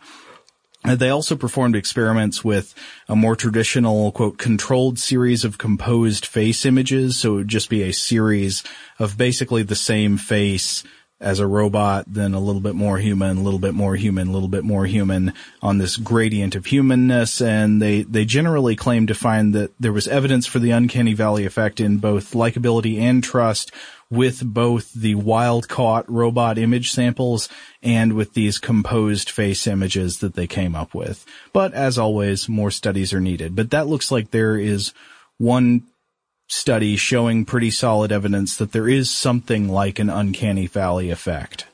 [0.84, 2.74] Uh, They also performed experiments with
[3.08, 7.20] a more traditional, quote, controlled series of composed face images.
[7.20, 8.64] So it would just be a series
[9.00, 10.84] of basically the same face
[11.22, 14.32] as a robot, then a little bit more human, a little bit more human, a
[14.32, 17.40] little bit more human on this gradient of humanness.
[17.40, 21.46] And they, they generally claim to find that there was evidence for the uncanny valley
[21.46, 23.72] effect in both likability and trust
[24.10, 27.48] with both the wild caught robot image samples
[27.82, 31.26] and with these composed face images that they came up with.
[31.54, 33.56] But as always, more studies are needed.
[33.56, 34.92] But that looks like there is
[35.38, 35.84] one
[36.52, 41.66] study showing pretty solid evidence that there is something like an uncanny valley effect.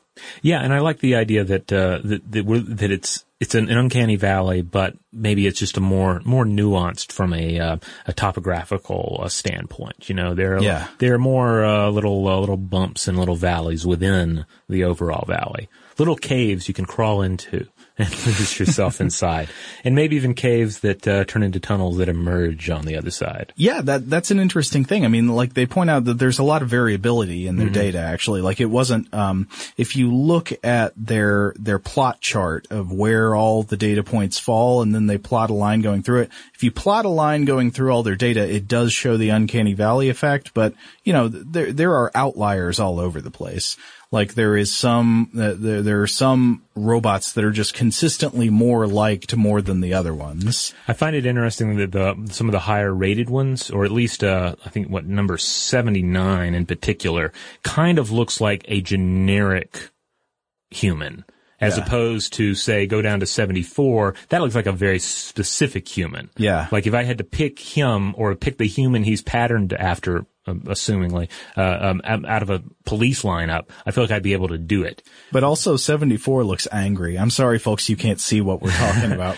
[0.41, 3.69] Yeah, and I like the idea that uh, that that, we're, that it's it's an,
[3.69, 8.13] an uncanny valley, but maybe it's just a more more nuanced from a uh, a
[8.13, 10.09] topographical uh, standpoint.
[10.09, 10.88] You know, there are Yeah.
[10.99, 15.69] there are more uh, little uh, little bumps and little valleys within the overall valley,
[15.99, 17.67] little caves you can crawl into
[17.97, 19.49] and lose yourself inside,
[19.83, 23.53] and maybe even caves that uh, turn into tunnels that emerge on the other side.
[23.55, 25.03] Yeah, that that's an interesting thing.
[25.03, 27.99] I mean, like they point out that there's a lot of variability in their data
[27.99, 28.41] actually.
[28.41, 33.63] Like it wasn't um if you look at their their plot chart of where all
[33.63, 36.31] the data points fall and then they plot a line going through it.
[36.53, 39.73] If you plot a line going through all their data, it does show the uncanny
[39.73, 40.73] valley effect, but
[41.03, 43.77] you know, there there are outliers all over the place.
[44.10, 48.88] Like there is some, uh, there, there are some robots that are just consistently more
[48.88, 50.74] liked more than the other ones.
[50.88, 54.24] I find it interesting that the some of the higher rated ones, or at least
[54.24, 57.34] uh, I think what number seventy nine in particular,
[57.64, 59.89] kind of looks like a generic
[60.70, 61.26] human.
[61.60, 61.86] As Yeah.
[61.86, 66.30] opposed to say go down to 74, that looks like a very specific human.
[66.38, 66.68] Yeah.
[66.72, 71.29] Like if I had to pick him or pick the human he's patterned after, assumingly,
[71.55, 74.57] uh, um, out out of a police lineup, I feel like I'd be able to
[74.57, 75.03] do it.
[75.31, 77.17] But also 74 looks angry.
[77.17, 79.37] I'm sorry folks, you can't see what we're talking about.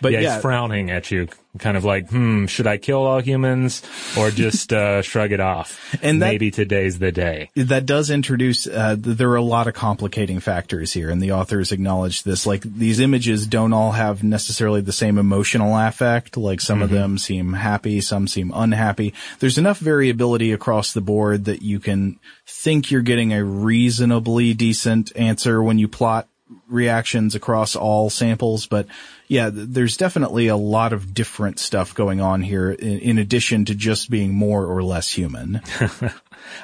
[0.00, 1.28] But yeah, yeah, he's frowning at you,
[1.58, 3.82] kind of like, hmm, should I kill all humans
[4.16, 5.96] or just uh, shrug it off?
[6.02, 7.50] And that- maybe today's the day.
[7.56, 11.72] that does introduce uh, there are a lot of complicating factors here and the authors
[11.72, 16.82] acknowledge this like these images don't all have necessarily the same emotional affect like some
[16.82, 21.80] of them seem happy some seem unhappy there's enough variability across the board that you
[21.80, 26.28] can think you're getting a reasonably decent answer when you plot
[26.68, 28.86] reactions across all samples but
[29.28, 33.74] yeah there's definitely a lot of different stuff going on here in, in addition to
[33.74, 35.60] just being more or less human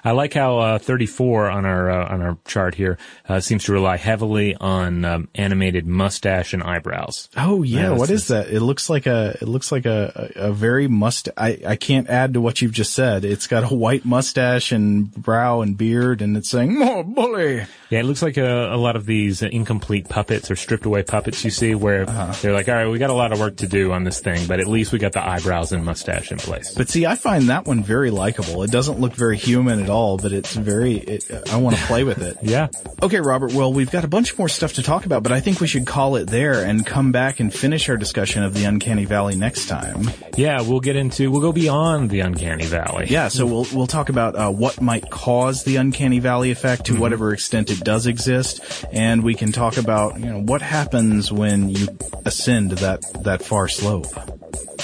[0.04, 2.98] I like how uh, 34 on our uh, on our chart here
[3.28, 7.28] uh, seems to rely heavily on um, animated mustache and eyebrows.
[7.36, 8.48] Oh yeah, what that?
[8.50, 11.28] It looks like a it looks like a a, a very must.
[11.36, 13.24] I I can't add to what you've just said.
[13.24, 17.64] It's got a white mustache and brow and beard, and it's saying more bully.
[17.94, 21.44] Yeah, it looks like a, a lot of these incomplete puppets or stripped away puppets
[21.44, 22.06] you see where
[22.42, 24.48] they're like, all right, we got a lot of work to do on this thing,
[24.48, 26.74] but at least we got the eyebrows and mustache in place.
[26.74, 28.64] But see, I find that one very likable.
[28.64, 30.94] It doesn't look very human at all, but it's very.
[30.94, 32.38] It, I want to play with it.
[32.44, 32.68] Yeah.
[33.02, 33.52] Okay, Robert.
[33.52, 35.86] Well, we've got a bunch more stuff to talk about, but I think we should
[35.86, 39.66] call it there and come back and finish our discussion of the Uncanny Valley next
[39.66, 40.10] time.
[40.36, 43.06] Yeah, we'll get into, we'll go beyond the uncanny valley.
[43.08, 46.98] Yeah, so we'll we'll talk about uh, what might cause the uncanny valley effect to
[46.98, 51.68] whatever extent it does exist, and we can talk about you know what happens when
[51.68, 51.88] you
[52.24, 54.06] ascend that that far slope.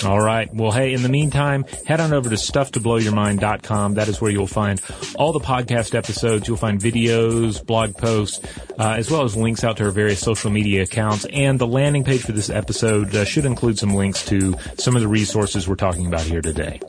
[0.05, 0.53] All right.
[0.55, 3.95] Well, hey, in the meantime, head on over to stufftoblowyourmind.com.
[3.95, 4.81] That is where you'll find
[5.15, 6.49] all the podcast episodes.
[6.49, 8.41] You'll find videos, blog posts,
[8.79, 11.27] uh, as well as links out to our various social media accounts.
[11.27, 15.03] And the landing page for this episode uh, should include some links to some of
[15.03, 16.81] the resources we're talking about here today.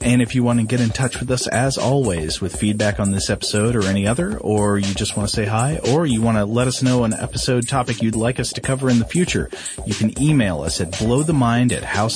[0.00, 3.10] And if you want to get in touch with us, as always, with feedback on
[3.10, 6.38] this episode or any other, or you just want to say hi, or you want
[6.38, 9.50] to let us know an episode topic you'd like us to cover in the future,
[9.84, 12.15] you can email us at blowthemind at house